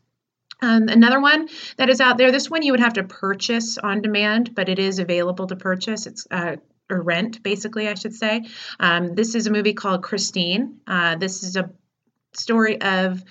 Um, 0.61 0.89
another 0.89 1.19
one 1.19 1.49
that 1.77 1.89
is 1.89 1.99
out 1.99 2.17
there, 2.17 2.31
this 2.31 2.49
one 2.49 2.61
you 2.61 2.71
would 2.71 2.79
have 2.79 2.93
to 2.93 3.03
purchase 3.03 3.77
on 3.77 4.01
demand, 4.01 4.53
but 4.53 4.69
it 4.69 4.79
is 4.79 4.99
available 4.99 5.47
to 5.47 5.55
purchase. 5.55 6.05
It's 6.05 6.27
uh, 6.29 6.57
or 6.91 7.01
rent, 7.01 7.41
basically, 7.41 7.87
I 7.87 7.93
should 7.95 8.13
say. 8.13 8.45
Um, 8.79 9.15
this 9.15 9.33
is 9.33 9.47
a 9.47 9.51
movie 9.51 9.73
called 9.73 10.03
Christine. 10.03 10.81
Uh, 10.85 11.15
this 11.15 11.41
is 11.43 11.55
a 11.55 11.71
story 12.33 12.79
of 12.81 13.23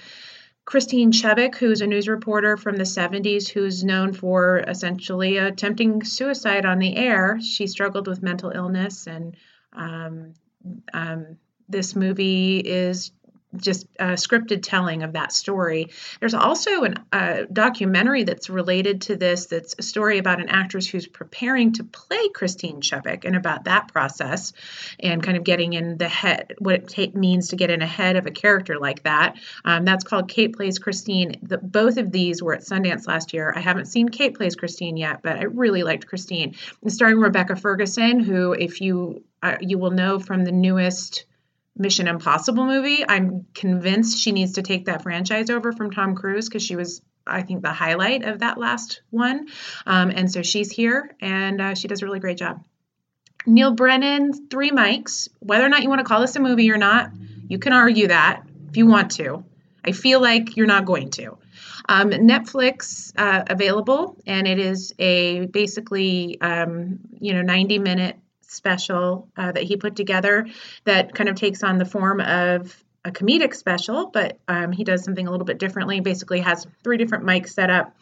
Christine 0.65 1.13
Chubbuck, 1.13 1.57
who's 1.57 1.81
a 1.81 1.87
news 1.87 2.09
reporter 2.09 2.57
from 2.57 2.77
the 2.77 2.85
70s, 2.85 3.49
who's 3.49 3.85
known 3.85 4.13
for 4.13 4.59
essentially 4.59 5.37
attempting 5.37 6.05
suicide 6.05 6.65
on 6.65 6.79
the 6.79 6.97
air. 6.97 7.39
She 7.41 7.67
struggled 7.67 8.07
with 8.07 8.23
mental 8.23 8.51
illness, 8.51 9.07
and 9.07 9.37
um, 9.73 10.35
um, 10.93 11.37
this 11.69 11.95
movie 11.95 12.59
is 12.59 13.13
just 13.57 13.87
a 13.99 14.13
scripted 14.13 14.63
telling 14.63 15.03
of 15.03 15.15
that 15.15 15.33
story. 15.33 15.89
There's 16.21 16.35
also 16.35 16.85
a 16.85 16.95
uh, 17.13 17.45
documentary 17.53 18.25
that's 18.25 18.49
related 18.49 19.03
to 19.03 19.17
this 19.17 19.47
that's 19.47 19.75
a 19.79 19.83
story 19.83 20.19
about 20.19 20.41
an 20.41 20.49
actress 20.49 20.87
who's 20.87 21.07
preparing 21.07 21.73
to 21.73 21.85
play 21.85 22.29
Christine 22.29 22.81
Chubbuck 22.81 23.25
and 23.25 23.37
about 23.37 23.65
that 23.65 23.89
process 23.89 24.53
and 25.01 25.23
kind 25.23 25.37
of 25.37 25.45
getting 25.45 25.73
in 25.73 25.99
the 25.99 26.09
head, 26.09 26.55
what 26.59 26.97
it 26.99 27.15
means 27.15 27.49
to 27.49 27.57
get 27.57 27.71
in 27.71 27.83
ahead 27.83 28.17
of 28.17 28.27
a 28.27 28.31
character 28.31 28.79
like 28.79 29.03
that. 29.03 29.37
Um, 29.65 29.85
that's 29.85 30.05
called 30.05 30.29
Kate 30.29 30.55
Plays 30.55 30.79
Christine. 30.79 31.37
The, 31.43 31.59
both 31.59 31.97
of 31.97 32.13
these 32.13 32.43
were 32.43 32.55
at 32.55 32.63
Sundance 32.63 33.07
last 33.07 33.33
year. 33.33 33.53
I 33.55 33.61
haven't 33.61 33.87
seen 33.87 34.09
Kate 34.09 34.37
Plays 34.37 34.55
Christine 34.55 34.97
yet, 34.97 35.23
but 35.23 35.37
I 35.37 35.45
really 35.45 35.83
liked 35.83 36.07
Christine. 36.07 36.55
It's 36.83 36.95
starring 36.95 37.19
Rebecca 37.19 37.57
Ferguson, 37.57 38.21
who, 38.21 38.53
if 38.53 38.81
you 38.81 39.25
uh, 39.43 39.57
you 39.61 39.79
will 39.79 39.91
know 39.91 40.19
from 40.19 40.45
the 40.45 40.53
newest 40.53 41.25
Mission 41.81 42.07
Impossible 42.07 42.67
movie. 42.67 43.05
I'm 43.09 43.47
convinced 43.55 44.19
she 44.19 44.33
needs 44.33 44.53
to 44.53 44.63
take 44.63 44.85
that 44.85 45.03
franchise 45.03 45.49
over 45.49 45.73
from 45.73 45.91
Tom 45.91 46.15
Cruise 46.15 46.47
because 46.47 46.63
she 46.63 46.77
was, 46.77 47.01
I 47.27 47.41
think, 47.41 47.63
the 47.63 47.73
highlight 47.73 48.23
of 48.23 48.41
that 48.41 48.59
last 48.59 49.01
one. 49.09 49.49
Um, 49.87 50.11
and 50.11 50.31
so 50.31 50.43
she's 50.43 50.71
here 50.71 51.17
and 51.23 51.61
uh, 51.61 51.75
she 51.75 51.89
does 51.89 52.03
a 52.03 52.05
really 52.05 52.21
great 52.21 52.37
job. 52.37 52.63
Neal 53.47 53.73
Brennan, 53.73 54.49
Three 54.49 54.71
Mics. 54.71 55.29
Whether 55.39 55.65
or 55.65 55.71
not 55.71 55.83
you 55.83 55.89
want 55.89 56.01
to 56.01 56.05
call 56.05 56.21
this 56.21 56.37
a 56.37 56.41
movie 56.41 56.71
or 56.71 56.77
not, 56.77 57.13
you 57.49 57.59
can 57.59 57.73
argue 57.73 58.09
that 58.09 58.43
if 58.69 58.77
you 58.77 58.87
want 58.87 59.13
to. 59.13 59.43
I 59.83 59.93
feel 59.93 60.21
like 60.21 60.59
you're 60.59 60.67
not 60.67 60.85
going 60.85 61.11
to. 61.13 61.39
Um, 61.89 62.11
Netflix 62.11 63.13
uh, 63.17 63.45
available, 63.49 64.17
and 64.27 64.47
it 64.47 64.59
is 64.59 64.93
a 64.99 65.47
basically 65.47 66.39
um, 66.43 66.99
you 67.19 67.33
know 67.33 67.41
90 67.41 67.79
minute 67.79 68.17
special 68.51 69.29
uh, 69.37 69.53
that 69.53 69.63
he 69.63 69.77
put 69.77 69.97
together 69.97 70.47
that 70.85 71.15
kind 71.15 71.29
of 71.29 71.37
takes 71.37 71.63
on 71.63 71.79
the 71.79 71.85
form 71.85 72.21
of 72.21 72.83
a 73.05 73.11
comedic 73.11 73.55
special, 73.55 74.11
but 74.13 74.39
um, 74.49 74.73
he 74.73 74.85
does 74.85 75.03
something 75.05 75.27
a 75.27 75.31
little 75.31 75.47
bit 75.47 75.59
differently. 75.59 76.01
Basically, 76.01 76.41
has 76.41 76.67
three 76.85 76.99
different 76.99 77.25
mics 77.25 77.51
set 77.51 77.71
up. 77.71 77.95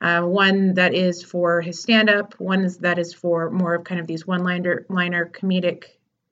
Uh, 0.00 0.22
one 0.22 0.74
that 0.74 0.94
is 0.94 1.22
for 1.22 1.60
his 1.60 1.80
stand-up, 1.80 2.34
one 2.38 2.64
is 2.64 2.78
that 2.78 2.98
is 2.98 3.14
for 3.14 3.50
more 3.50 3.74
of 3.74 3.84
kind 3.84 3.98
of 3.98 4.06
these 4.06 4.26
one-liner 4.26 4.84
liner 4.90 5.26
comedic 5.26 5.84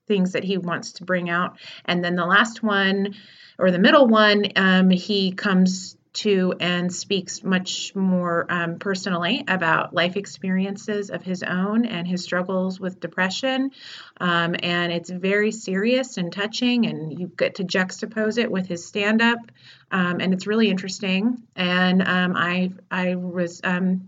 things 0.07 0.33
that 0.33 0.43
he 0.43 0.57
wants 0.57 0.93
to 0.93 1.03
bring 1.03 1.29
out, 1.29 1.57
and 1.85 2.03
then 2.03 2.15
the 2.15 2.25
last 2.25 2.61
one 2.61 3.15
or 3.57 3.71
the 3.71 3.79
middle 3.79 4.07
one, 4.07 4.45
um, 4.55 4.89
he 4.89 5.31
comes 5.31 5.97
to 6.15 6.53
and 6.59 6.93
speaks 6.93 7.43
much 7.43 7.95
more 7.95 8.45
um, 8.49 8.79
personally 8.79 9.43
about 9.47 9.93
life 9.93 10.17
experiences 10.17 11.09
of 11.09 11.23
his 11.23 11.43
own 11.43 11.85
and 11.85 12.07
his 12.07 12.23
struggles 12.23 12.79
with 12.79 12.99
depression. 12.99 13.71
Um, 14.19 14.55
and 14.61 14.91
it's 14.91 15.09
very 15.09 15.51
serious 15.51 16.17
and 16.17 16.31
touching, 16.31 16.85
and 16.85 17.19
you 17.19 17.27
get 17.27 17.55
to 17.55 17.63
juxtapose 17.63 18.37
it 18.37 18.49
with 18.49 18.67
his 18.67 18.85
stand 18.85 19.21
up. 19.21 19.39
Um, 19.91 20.19
and 20.19 20.33
it's 20.33 20.47
really 20.47 20.69
interesting. 20.69 21.43
And 21.55 22.01
um, 22.01 22.35
I, 22.35 22.71
I 22.89 23.15
was 23.15 23.61
um, 23.63 24.07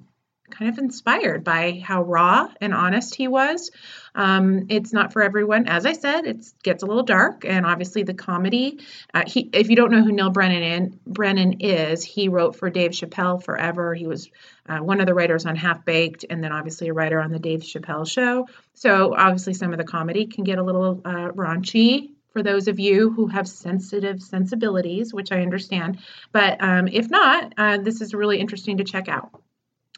kind 0.49 0.71
of 0.71 0.77
inspired 0.77 1.43
by 1.43 1.81
how 1.83 2.03
raw 2.03 2.47
and 2.61 2.73
honest 2.73 3.15
he 3.15 3.27
was. 3.27 3.71
Um, 4.15 4.67
it's 4.69 4.93
not 4.93 5.13
for 5.13 5.21
everyone, 5.21 5.67
as 5.67 5.85
I 5.85 5.93
said. 5.93 6.25
It 6.25 6.45
gets 6.63 6.83
a 6.83 6.85
little 6.85 7.03
dark, 7.03 7.45
and 7.45 7.65
obviously 7.65 8.03
the 8.03 8.13
comedy. 8.13 8.79
Uh, 9.13 9.23
he, 9.27 9.49
if 9.53 9.69
you 9.69 9.75
don't 9.75 9.91
know 9.91 10.03
who 10.03 10.11
Neal 10.11 10.29
Brennan 10.29 10.63
in, 10.63 10.99
Brennan 11.05 11.61
is, 11.61 12.03
he 12.03 12.29
wrote 12.29 12.55
for 12.55 12.69
Dave 12.69 12.91
Chappelle 12.91 13.43
forever. 13.43 13.93
He 13.93 14.07
was 14.07 14.29
uh, 14.67 14.79
one 14.79 14.99
of 14.99 15.05
the 15.05 15.13
writers 15.13 15.45
on 15.45 15.55
Half 15.55 15.85
Baked, 15.85 16.25
and 16.29 16.43
then 16.43 16.51
obviously 16.51 16.87
a 16.87 16.93
writer 16.93 17.21
on 17.21 17.31
the 17.31 17.39
Dave 17.39 17.61
Chappelle 17.61 18.09
Show. 18.09 18.47
So 18.73 19.15
obviously 19.15 19.53
some 19.53 19.71
of 19.71 19.77
the 19.77 19.85
comedy 19.85 20.25
can 20.25 20.43
get 20.43 20.57
a 20.57 20.63
little 20.63 21.01
uh, 21.05 21.29
raunchy 21.29 22.11
for 22.33 22.43
those 22.43 22.67
of 22.67 22.79
you 22.79 23.11
who 23.11 23.27
have 23.27 23.47
sensitive 23.47 24.21
sensibilities, 24.21 25.13
which 25.13 25.31
I 25.31 25.41
understand. 25.41 25.99
But 26.31 26.61
um, 26.61 26.87
if 26.87 27.09
not, 27.09 27.53
uh, 27.57 27.77
this 27.77 28.01
is 28.01 28.13
really 28.13 28.39
interesting 28.39 28.77
to 28.77 28.83
check 28.83 29.07
out. 29.09 29.41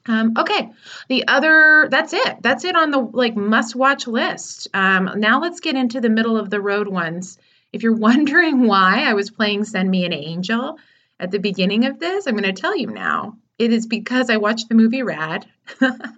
Um, 0.06 0.34
okay, 0.38 0.72
the 1.08 1.28
other 1.28 1.88
that's 1.90 2.14
it. 2.14 2.42
That's 2.42 2.64
it 2.64 2.76
on 2.76 2.92
the 2.92 3.00
like 3.00 3.36
must 3.36 3.76
watch 3.76 4.08
list. 4.08 4.68
Um, 4.74 5.12
now 5.18 5.42
let's 5.42 5.60
get 5.60 5.76
into 5.76 6.02
the 6.02 6.10
middle 6.10 6.38
of 6.38 6.50
the 6.50 6.62
road 6.62 6.88
ones. 6.88 7.38
If 7.72 7.84
you're 7.84 7.96
wondering 8.08 8.66
why 8.66 9.06
I 9.06 9.14
was 9.14 9.30
playing 9.30 9.66
Send 9.66 9.90
Me 9.90 10.06
an 10.06 10.14
Angel 10.14 10.78
at 11.20 11.32
the 11.32 11.40
beginning 11.40 11.86
of 11.86 12.00
this, 12.00 12.28
I'm 12.28 12.36
going 12.36 12.44
to 12.44 12.60
tell 12.60 12.76
you 12.76 12.88
now. 12.88 13.38
It 13.58 13.74
is 13.74 13.88
because 13.88 14.30
I 14.30 14.38
watched 14.38 14.70
the 14.70 14.76
movie 14.76 15.04
Rad, 15.04 15.46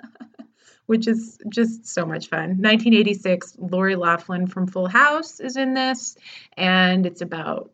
which 0.86 1.08
is 1.08 1.39
just 1.50 1.88
so 1.88 2.06
much 2.06 2.30
fun. 2.30 2.62
1986, 2.62 3.58
Lori 3.58 3.96
Loughlin 3.96 4.46
from 4.46 4.67
Full 4.67 4.88
House 4.88 5.39
is 5.39 5.58
in 5.58 5.74
this, 5.74 6.15
and 6.56 7.08
it's 7.08 7.22
about 7.22 7.72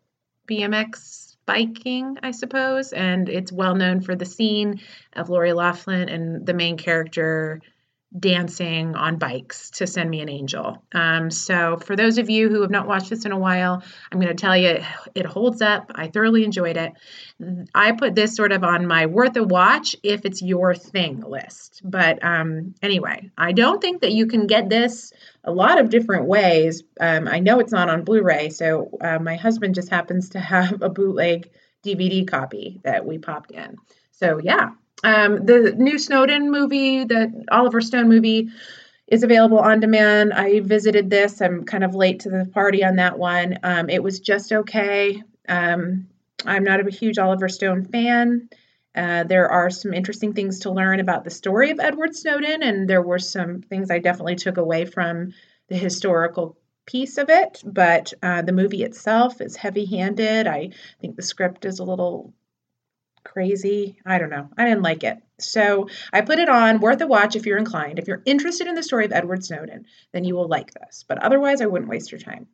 BMX 0.48 1.27
biking, 1.48 2.18
I 2.22 2.32
suppose, 2.32 2.92
and 2.92 3.26
it's 3.30 3.50
well 3.50 3.74
known 3.74 4.02
for 4.02 4.14
the 4.14 4.26
scene 4.26 4.82
of 5.14 5.30
Lori 5.30 5.54
Loughlin 5.54 6.10
and 6.10 6.44
the 6.44 6.52
main 6.52 6.76
character 6.76 7.62
dancing 8.16 8.96
on 8.96 9.16
bikes 9.16 9.70
to 9.70 9.86
send 9.86 10.08
me 10.08 10.20
an 10.20 10.30
angel. 10.30 10.82
Um, 10.92 11.30
so, 11.30 11.76
for 11.76 11.94
those 11.94 12.18
of 12.18 12.30
you 12.30 12.48
who 12.48 12.62
have 12.62 12.70
not 12.70 12.88
watched 12.88 13.10
this 13.10 13.26
in 13.26 13.32
a 13.32 13.38
while, 13.38 13.82
I'm 14.10 14.18
going 14.18 14.34
to 14.34 14.40
tell 14.40 14.56
you 14.56 14.82
it 15.14 15.26
holds 15.26 15.60
up. 15.60 15.90
I 15.94 16.08
thoroughly 16.08 16.44
enjoyed 16.44 16.76
it. 16.76 16.92
I 17.74 17.92
put 17.92 18.14
this 18.14 18.34
sort 18.34 18.52
of 18.52 18.64
on 18.64 18.86
my 18.86 19.06
worth 19.06 19.36
a 19.36 19.44
watch 19.44 19.94
if 20.02 20.24
it's 20.24 20.40
your 20.40 20.74
thing 20.74 21.20
list. 21.20 21.82
But 21.84 22.24
um, 22.24 22.74
anyway, 22.82 23.30
I 23.36 23.52
don't 23.52 23.80
think 23.80 24.00
that 24.00 24.12
you 24.12 24.26
can 24.26 24.46
get 24.46 24.70
this 24.70 25.12
a 25.44 25.52
lot 25.52 25.78
of 25.78 25.90
different 25.90 26.26
ways. 26.26 26.82
Um, 26.98 27.28
I 27.28 27.40
know 27.40 27.60
it's 27.60 27.72
not 27.72 27.90
on 27.90 28.04
Blu 28.04 28.22
ray, 28.22 28.48
so 28.48 28.90
uh, 29.02 29.18
my 29.18 29.36
husband 29.36 29.74
just 29.74 29.90
happens 29.90 30.30
to 30.30 30.40
have 30.40 30.80
a 30.82 30.88
bootleg 30.88 31.50
DVD 31.84 32.26
copy 32.26 32.80
that 32.84 33.04
we 33.04 33.18
popped 33.18 33.50
in. 33.50 33.76
So, 34.12 34.40
yeah, 34.42 34.70
um, 35.04 35.44
the 35.46 35.74
new 35.76 35.98
Snowden 35.98 36.50
movie, 36.50 37.04
the 37.04 37.44
Oliver 37.50 37.80
Stone 37.80 38.08
movie, 38.08 38.48
is 39.06 39.22
available 39.22 39.58
on 39.58 39.80
demand. 39.80 40.32
I 40.32 40.60
visited 40.60 41.08
this. 41.08 41.40
I'm 41.40 41.64
kind 41.64 41.84
of 41.84 41.94
late 41.94 42.20
to 42.20 42.30
the 42.30 42.50
party 42.52 42.84
on 42.84 42.96
that 42.96 43.18
one. 43.18 43.58
Um, 43.62 43.88
it 43.88 44.02
was 44.02 44.20
just 44.20 44.52
okay. 44.52 45.22
Um, 45.48 46.08
I'm 46.44 46.64
not 46.64 46.86
a 46.86 46.90
huge 46.90 47.18
Oliver 47.18 47.48
Stone 47.48 47.86
fan. 47.86 48.48
Uh, 48.94 49.24
there 49.24 49.48
are 49.50 49.70
some 49.70 49.94
interesting 49.94 50.32
things 50.32 50.60
to 50.60 50.70
learn 50.70 51.00
about 51.00 51.24
the 51.24 51.30
story 51.30 51.70
of 51.70 51.80
Edward 51.80 52.16
Snowden, 52.16 52.62
and 52.62 52.88
there 52.88 53.02
were 53.02 53.18
some 53.18 53.62
things 53.62 53.90
I 53.90 53.98
definitely 53.98 54.36
took 54.36 54.56
away 54.56 54.84
from 54.84 55.32
the 55.68 55.76
historical 55.76 56.58
piece 56.86 57.18
of 57.18 57.28
it. 57.28 57.62
But 57.64 58.12
uh, 58.22 58.42
the 58.42 58.52
movie 58.52 58.82
itself 58.82 59.40
is 59.40 59.56
heavy 59.56 59.84
handed. 59.84 60.46
I 60.46 60.70
think 61.00 61.16
the 61.16 61.22
script 61.22 61.64
is 61.64 61.78
a 61.78 61.84
little 61.84 62.34
crazy. 63.32 63.98
I 64.06 64.18
don't 64.18 64.30
know. 64.30 64.48
I 64.56 64.64
didn't 64.64 64.82
like 64.82 65.04
it. 65.04 65.18
So 65.38 65.88
I 66.12 66.22
put 66.22 66.38
it 66.38 66.48
on, 66.48 66.80
worth 66.80 67.00
a 67.00 67.06
watch 67.06 67.36
if 67.36 67.46
you're 67.46 67.58
inclined. 67.58 67.98
If 67.98 68.08
you're 68.08 68.22
interested 68.24 68.66
in 68.66 68.74
the 68.74 68.82
story 68.82 69.04
of 69.04 69.12
Edward 69.12 69.44
Snowden, 69.44 69.84
then 70.12 70.24
you 70.24 70.34
will 70.34 70.48
like 70.48 70.72
this. 70.72 71.04
But 71.06 71.22
otherwise, 71.22 71.60
I 71.60 71.66
wouldn't 71.66 71.90
waste 71.90 72.10
your 72.10 72.20
time. 72.20 72.48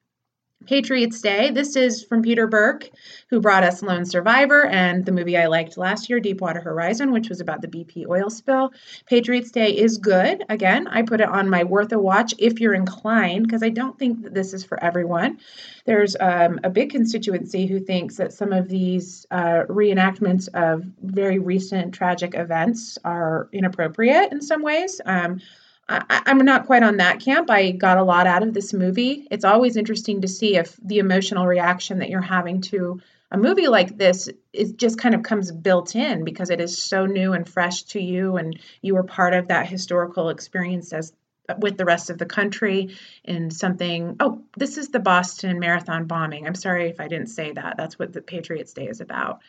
Patriots 0.67 1.21
Day. 1.21 1.51
This 1.51 1.77
is 1.77 2.03
from 2.03 2.23
Peter 2.23 2.47
Berg, 2.47 2.91
who 3.31 3.41
brought 3.41 3.65
us 3.65 3.83
Lone 3.83 4.05
Survivor 4.05 4.67
and 4.67 5.05
the 5.05 5.13
movie 5.13 5.37
I 5.37 5.47
liked 5.47 5.77
last 5.77 6.09
year, 6.09 6.21
Deepwater 6.21 6.61
Horizon, 6.61 7.13
which 7.13 7.29
was 7.29 7.41
about 7.41 7.61
the 7.61 7.69
BP 7.69 8.07
oil 8.09 8.31
spill. 8.31 8.73
Patriots 9.07 9.51
Day 9.51 9.77
is 9.77 9.99
good. 9.99 10.45
Again, 10.49 10.87
I 10.89 11.03
put 11.03 11.21
it 11.21 11.29
on 11.29 11.51
my 11.51 11.65
worth 11.65 11.93
a 11.93 11.99
watch 11.99 12.35
if 12.39 12.61
you're 12.61 12.75
inclined, 12.75 13.47
because 13.47 13.63
I 13.63 13.69
don't 13.69 13.99
think 13.99 14.23
that 14.23 14.35
this 14.35 14.55
is 14.55 14.65
for 14.65 14.83
everyone. 14.83 15.39
There's 15.85 16.17
um, 16.19 16.61
a 16.65 16.71
big 16.71 16.91
constituency 16.91 17.67
who 17.67 17.81
thinks 17.81 18.17
that 18.17 18.33
some 18.33 18.53
of 18.53 18.69
these 18.69 19.27
uh, 19.31 19.65
reenactments 19.69 20.49
of 20.55 20.85
very 21.03 21.39
recent 21.39 21.95
tragic 21.95 22.35
events 22.35 22.99
are 23.05 23.49
inappropriate 23.53 24.33
in 24.33 24.41
some 24.41 24.63
ways. 24.63 25.01
Um, 25.05 25.41
I, 25.89 26.23
am 26.27 26.39
not 26.39 26.67
quite 26.67 26.83
on 26.83 26.99
that 26.99 27.21
camp. 27.21 27.51
I 27.51 27.71
got 27.71 27.99
a 27.99 28.05
lot 28.05 28.27
out 28.27 28.43
of 28.43 28.55
this 28.55 28.73
movie. 28.73 29.27
It's 29.31 29.45
always 29.45 29.77
interesting 29.77 30.23
to 30.23 30.29
see 30.29 30.57
if 30.57 30.77
the 30.83 30.99
emotional 30.99 31.47
reaction 31.47 31.99
that 31.99 32.09
you're 32.09 32.21
having 32.21 32.63
to 32.63 33.01
a 33.31 33.37
movie 33.37 33.67
like 33.67 33.99
this 33.99 34.29
it 34.53 34.77
just 34.77 34.99
kind 34.99 35.15
of 35.15 35.23
comes 35.23 35.51
built 35.51 35.97
in 35.97 36.25
because 36.25 36.51
it 36.51 36.61
is 36.61 36.79
so 36.79 37.05
new 37.05 37.33
and 37.33 37.49
fresh 37.49 37.83
to 37.83 38.01
you 38.01 38.37
and 38.37 38.61
you 38.81 38.95
were 38.95 39.03
part 39.03 39.35
of 39.35 39.49
that 39.49 39.67
historical 39.67 40.29
experience 40.29 40.93
as 40.93 41.13
with 41.59 41.77
the 41.77 41.85
rest 41.85 42.11
of 42.11 42.19
the 42.19 42.27
country 42.27 42.97
in 43.25 43.51
something 43.51 44.17
oh 44.21 44.43
this 44.57 44.79
is 44.79 44.91
the 44.91 45.01
boston 45.01 45.59
marathon 45.59 46.07
bombing 46.07 46.47
i'm 46.47 46.55
sorry 46.55 46.89
if 46.89 47.01
i 47.01 47.09
didn't 47.09 47.27
say 47.27 47.53
that 47.53 47.77
that's 47.77 47.99
what 47.99 48.13
the 48.13 48.23
patriots 48.23 48.73
day 48.73 48.87
is 48.87 49.01
about 49.01 49.41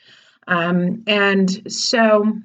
um, 0.48 1.04
and 1.08 1.72
so 1.72 2.38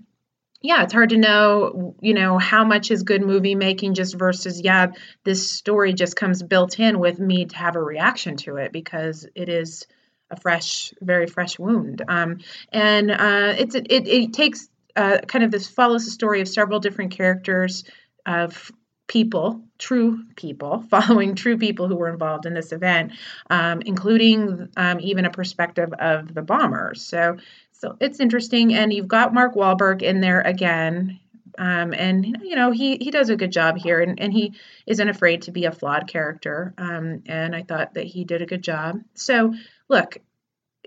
yeah, 0.62 0.82
it's 0.82 0.92
hard 0.92 1.10
to 1.10 1.16
know, 1.16 1.94
you 2.00 2.12
know, 2.12 2.38
how 2.38 2.64
much 2.64 2.90
is 2.90 3.02
good 3.02 3.22
movie 3.22 3.54
making 3.54 3.94
just 3.94 4.18
versus, 4.18 4.60
yeah, 4.60 4.88
this 5.24 5.50
story 5.50 5.94
just 5.94 6.16
comes 6.16 6.42
built 6.42 6.78
in 6.78 6.98
with 6.98 7.18
me 7.18 7.46
to 7.46 7.56
have 7.56 7.76
a 7.76 7.82
reaction 7.82 8.36
to 8.38 8.56
it 8.56 8.72
because 8.72 9.26
it 9.34 9.48
is 9.48 9.86
a 10.30 10.38
fresh, 10.38 10.92
very 11.00 11.26
fresh 11.26 11.58
wound. 11.58 12.02
Um, 12.06 12.38
and 12.70 13.10
uh, 13.10 13.54
it's 13.58 13.74
it, 13.74 13.88
it 13.88 14.32
takes 14.34 14.68
uh, 14.96 15.18
kind 15.26 15.44
of 15.44 15.50
this 15.50 15.66
follows 15.66 16.04
the 16.04 16.10
story 16.10 16.40
of 16.40 16.48
several 16.48 16.78
different 16.78 17.12
characters 17.12 17.84
of 18.26 18.70
people, 19.10 19.62
true 19.76 20.22
people, 20.36 20.84
following 20.90 21.34
true 21.34 21.58
people 21.58 21.88
who 21.88 21.96
were 21.96 22.08
involved 22.08 22.46
in 22.46 22.54
this 22.54 22.70
event, 22.70 23.12
um, 23.50 23.82
including 23.82 24.68
um, 24.76 25.00
even 25.00 25.24
a 25.24 25.30
perspective 25.30 25.92
of 25.98 26.32
the 26.32 26.42
bombers. 26.42 27.02
So 27.02 27.38
so 27.80 27.96
it's 27.98 28.20
interesting, 28.20 28.74
and 28.74 28.92
you've 28.92 29.08
got 29.08 29.32
Mark 29.32 29.54
Wahlberg 29.54 30.02
in 30.02 30.20
there 30.20 30.42
again, 30.42 31.18
um, 31.56 31.94
and 31.94 32.26
you 32.42 32.54
know 32.54 32.72
he 32.72 32.98
he 33.00 33.10
does 33.10 33.30
a 33.30 33.36
good 33.36 33.52
job 33.52 33.78
here, 33.78 34.02
and, 34.02 34.20
and 34.20 34.34
he 34.34 34.52
isn't 34.86 35.08
afraid 35.08 35.42
to 35.42 35.50
be 35.50 35.64
a 35.64 35.72
flawed 35.72 36.06
character. 36.06 36.74
Um, 36.76 37.22
and 37.24 37.56
I 37.56 37.62
thought 37.62 37.94
that 37.94 38.04
he 38.04 38.24
did 38.24 38.42
a 38.42 38.46
good 38.46 38.62
job. 38.62 39.00
So 39.14 39.54
look, 39.88 40.18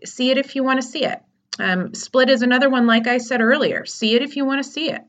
see 0.06 0.30
it 0.30 0.38
if 0.38 0.56
you 0.56 0.64
want 0.64 0.82
to 0.82 0.88
see 0.88 1.04
it. 1.04 1.20
Um, 1.58 1.96
Split 1.96 2.30
is 2.30 2.44
another 2.44 2.70
one, 2.70 2.86
like 2.86 3.08
I 3.08 3.18
said 3.18 3.42
earlier. 3.42 3.88
See 3.88 4.14
it 4.14 4.22
if 4.22 4.36
you 4.36 4.46
want 4.46 4.64
to 4.64 4.72
see 4.72 4.92
it. 4.92 5.02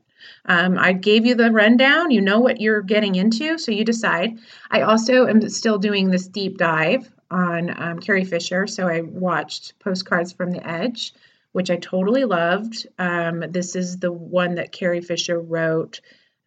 Um, 0.46 0.78
I 0.78 0.94
gave 0.94 1.26
you 1.26 1.34
the 1.34 1.52
rundown. 1.52 2.10
You 2.10 2.22
know 2.22 2.40
what 2.40 2.62
you're 2.62 2.80
getting 2.80 3.14
into, 3.14 3.58
so 3.58 3.72
you 3.72 3.84
decide. 3.84 4.38
I 4.70 4.80
also 4.80 5.26
am 5.26 5.46
still 5.50 5.76
doing 5.76 6.08
this 6.08 6.28
deep 6.28 6.56
dive 6.56 7.12
on 7.30 7.74
um, 7.76 7.98
Carrie 7.98 8.24
Fisher, 8.24 8.66
so 8.66 8.88
I 8.88 9.02
watched 9.02 9.78
Postcards 9.80 10.32
from 10.32 10.50
the 10.50 10.66
Edge 10.66 11.12
which 11.54 11.70
I 11.70 11.76
totally 11.76 12.24
loved. 12.24 12.84
Um, 12.98 13.44
this 13.48 13.76
is 13.76 13.98
the 13.98 14.10
one 14.10 14.56
that 14.56 14.72
Carrie 14.72 15.00
Fisher 15.00 15.40
wrote 15.40 16.00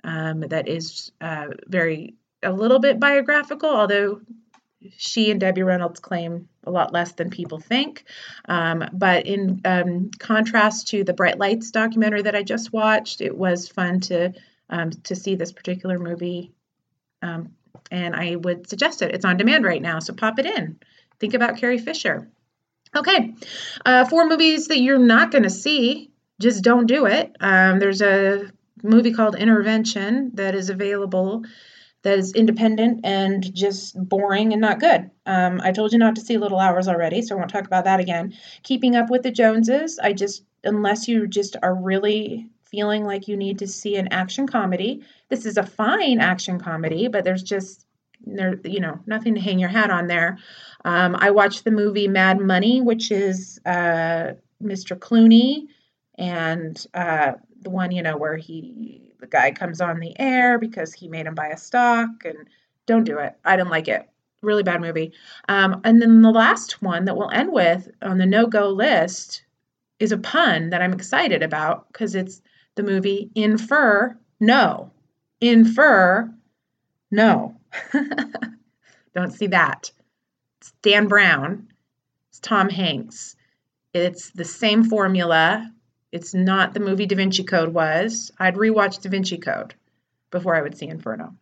um, 0.03 0.41
that 0.41 0.67
is 0.67 1.13
uh, 1.21 1.47
very, 1.65 2.15
a 2.43 2.51
little 2.51 2.79
bit 2.79 2.99
biographical, 2.99 3.69
although 3.69 4.19
she 4.97 5.31
and 5.31 5.39
Debbie 5.39 5.63
Reynolds 5.63 6.01
claim 6.01 6.49
a 6.65 6.71
lot 6.71 6.91
less 6.91 7.13
than 7.13 7.29
people 7.29 7.57
think. 7.57 8.03
Um, 8.49 8.83
but 8.91 9.27
in 9.27 9.61
um, 9.63 10.11
contrast 10.19 10.89
to 10.89 11.05
the 11.05 11.13
Bright 11.13 11.39
Lights 11.39 11.71
documentary 11.71 12.23
that 12.23 12.35
I 12.35 12.43
just 12.43 12.73
watched, 12.73 13.21
it 13.21 13.35
was 13.35 13.69
fun 13.69 14.01
to 14.01 14.33
um, 14.69 14.91
to 14.91 15.15
see 15.15 15.35
this 15.35 15.53
particular 15.53 15.97
movie. 15.99 16.51
Um, 17.21 17.55
and 17.89 18.13
I 18.13 18.35
would 18.35 18.67
suggest 18.67 19.01
it. 19.01 19.15
It's 19.15 19.23
on 19.23 19.37
demand 19.37 19.63
right 19.63 19.81
now, 19.81 19.99
so 19.99 20.13
pop 20.13 20.37
it 20.37 20.45
in. 20.45 20.79
Think 21.17 21.33
about 21.33 21.55
Carrie 21.55 21.77
Fisher. 21.77 22.27
Okay, 22.95 23.33
uh, 23.85 24.05
four 24.05 24.27
movies 24.27 24.67
that 24.67 24.79
you're 24.79 24.97
not 24.97 25.31
going 25.31 25.43
to 25.43 25.49
see. 25.49 26.11
Just 26.39 26.63
don't 26.63 26.85
do 26.85 27.05
it. 27.05 27.35
Um, 27.39 27.79
there's 27.79 28.01
a 28.01 28.51
movie 28.83 29.13
called 29.13 29.35
Intervention 29.35 30.31
that 30.35 30.55
is 30.55 30.69
available 30.69 31.43
that 32.03 32.19
is 32.19 32.33
independent 32.33 33.01
and 33.03 33.53
just 33.53 33.95
boring 33.97 34.53
and 34.53 34.61
not 34.61 34.79
good. 34.79 35.09
Um, 35.25 35.59
I 35.61 35.71
told 35.71 35.91
you 35.91 35.99
not 35.99 36.15
to 36.15 36.21
see 36.21 36.37
Little 36.37 36.59
Hours 36.59 36.87
already, 36.87 37.21
so 37.21 37.35
I 37.35 37.37
won't 37.39 37.49
talk 37.49 37.65
about 37.65 37.85
that 37.85 37.99
again. 37.99 38.33
Keeping 38.63 38.95
Up 38.95 39.09
with 39.09 39.23
the 39.23 39.31
Joneses, 39.31 39.99
I 39.99 40.13
just, 40.13 40.43
unless 40.63 41.07
you 41.07 41.27
just 41.27 41.57
are 41.61 41.75
really 41.75 42.49
feeling 42.65 43.03
like 43.03 43.27
you 43.27 43.35
need 43.35 43.59
to 43.59 43.67
see 43.67 43.95
an 43.95 44.09
action 44.11 44.47
comedy, 44.47 45.01
this 45.29 45.45
is 45.45 45.57
a 45.57 45.65
fine 45.65 46.19
action 46.19 46.59
comedy, 46.59 47.07
but 47.07 47.23
there's 47.23 47.43
just 47.43 47.86
there, 48.25 48.59
you 48.63 48.79
know, 48.79 48.99
nothing 49.05 49.35
to 49.35 49.41
hang 49.41 49.59
your 49.59 49.69
hat 49.69 49.89
on 49.89 50.07
there. 50.07 50.37
Um, 50.85 51.15
I 51.19 51.31
watched 51.31 51.63
the 51.63 51.71
movie 51.71 52.07
Mad 52.07 52.39
Money, 52.39 52.81
which 52.81 53.11
is 53.11 53.59
uh, 53.65 54.33
Mr. 54.61 54.97
Clooney 54.97 55.67
and 56.17 56.85
uh, 56.93 57.33
the 57.61 57.69
one, 57.69 57.91
you 57.91 58.01
know, 58.01 58.17
where 58.17 58.37
he 58.37 59.01
the 59.19 59.27
guy 59.27 59.51
comes 59.51 59.81
on 59.81 59.99
the 59.99 60.17
air 60.19 60.59
because 60.59 60.93
he 60.93 61.07
made 61.07 61.25
him 61.25 61.35
buy 61.35 61.47
a 61.47 61.57
stock 61.57 62.09
and 62.23 62.47
don't 62.85 63.03
do 63.03 63.17
it. 63.17 63.35
I 63.43 63.55
didn't 63.55 63.71
like 63.71 63.87
it. 63.87 64.07
Really 64.41 64.63
bad 64.63 64.81
movie. 64.81 65.13
Um, 65.49 65.81
and 65.83 66.01
then 66.01 66.21
the 66.21 66.31
last 66.31 66.81
one 66.81 67.05
that 67.05 67.17
we'll 67.17 67.31
end 67.31 67.51
with 67.51 67.89
on 68.01 68.19
the 68.19 68.25
no 68.25 68.45
go 68.45 68.69
list 68.69 69.43
is 69.99 70.11
a 70.11 70.17
pun 70.17 70.69
that 70.69 70.81
I'm 70.81 70.93
excited 70.93 71.41
about 71.41 71.91
because 71.91 72.13
it's 72.13 72.41
the 72.75 72.83
movie 72.83 73.31
Infer 73.35 74.17
No. 74.39 74.91
Infer 75.41 76.31
No. 77.11 77.56
Don't 79.15 79.31
see 79.31 79.47
that. 79.47 79.91
It's 80.59 80.73
Dan 80.81 81.07
Brown. 81.07 81.69
It's 82.29 82.39
Tom 82.39 82.69
Hanks. 82.69 83.35
It's 83.93 84.31
the 84.31 84.45
same 84.45 84.83
formula. 84.83 85.71
It's 86.11 86.33
not 86.33 86.73
the 86.73 86.79
movie 86.79 87.05
Da 87.05 87.15
Vinci 87.15 87.43
Code 87.43 87.73
was. 87.73 88.31
I'd 88.37 88.55
rewatch 88.55 89.01
Da 89.01 89.09
Vinci 89.09 89.37
Code 89.37 89.75
before 90.31 90.55
I 90.55 90.61
would 90.61 90.77
see 90.77 90.87
Inferno. 90.87 91.35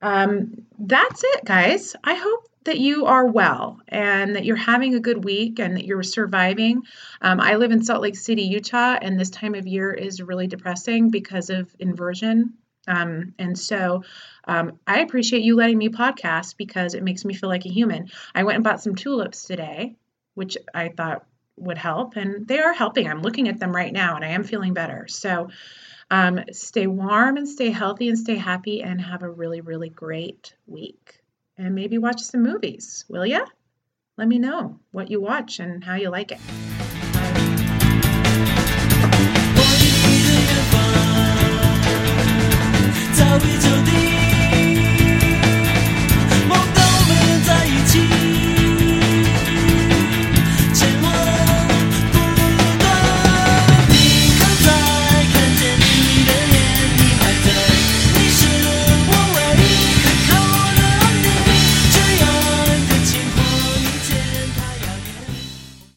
Um, 0.00 0.66
that's 0.78 1.22
it, 1.24 1.44
guys. 1.44 1.96
I 2.04 2.14
hope 2.14 2.48
that 2.64 2.78
you 2.78 3.06
are 3.06 3.26
well 3.26 3.80
and 3.88 4.36
that 4.36 4.44
you're 4.44 4.56
having 4.56 4.94
a 4.94 5.00
good 5.00 5.24
week 5.24 5.58
and 5.58 5.76
that 5.76 5.84
you're 5.84 6.02
surviving. 6.02 6.82
Um, 7.20 7.40
I 7.40 7.56
live 7.56 7.72
in 7.72 7.84
Salt 7.84 8.02
Lake 8.02 8.16
City, 8.16 8.42
Utah, 8.42 8.98
and 9.00 9.20
this 9.20 9.30
time 9.30 9.54
of 9.54 9.66
year 9.66 9.92
is 9.92 10.22
really 10.22 10.46
depressing 10.46 11.10
because 11.10 11.50
of 11.50 11.74
inversion 11.78 12.54
um, 12.86 13.34
and 13.38 13.58
so 13.58 14.04
um, 14.46 14.78
I 14.86 15.00
appreciate 15.00 15.42
you 15.42 15.56
letting 15.56 15.78
me 15.78 15.88
podcast 15.88 16.56
because 16.56 16.94
it 16.94 17.02
makes 17.02 17.24
me 17.24 17.34
feel 17.34 17.48
like 17.48 17.66
a 17.66 17.72
human. 17.72 18.10
I 18.34 18.44
went 18.44 18.56
and 18.56 18.64
bought 18.64 18.82
some 18.82 18.94
tulips 18.94 19.44
today, 19.44 19.96
which 20.34 20.56
I 20.74 20.88
thought 20.88 21.26
would 21.56 21.78
help, 21.78 22.16
and 22.16 22.46
they 22.46 22.58
are 22.58 22.72
helping. 22.72 23.08
I'm 23.08 23.22
looking 23.22 23.48
at 23.48 23.60
them 23.60 23.74
right 23.74 23.92
now 23.92 24.16
and 24.16 24.24
I 24.24 24.28
am 24.28 24.44
feeling 24.44 24.74
better. 24.74 25.06
So 25.08 25.48
Um, 26.10 26.40
stay 26.52 26.86
warm 26.86 27.38
and 27.38 27.48
stay 27.48 27.70
healthy 27.70 28.08
and 28.08 28.18
stay 28.18 28.36
happy 28.36 28.82
and 28.82 29.00
have 29.00 29.22
a 29.22 29.30
really, 29.30 29.62
really 29.62 29.88
great 29.88 30.54
week. 30.66 31.22
And 31.56 31.74
maybe 31.74 31.98
watch 31.98 32.20
some 32.20 32.42
movies, 32.42 33.06
will 33.08 33.24
ya? 33.24 33.46
Let 34.18 34.28
me 34.28 34.38
know 34.38 34.78
what 34.92 35.10
you 35.10 35.20
watch 35.20 35.60
and 35.60 35.82
how 35.82 35.94
you 35.94 36.10
like 36.10 36.30
it. 36.30 36.73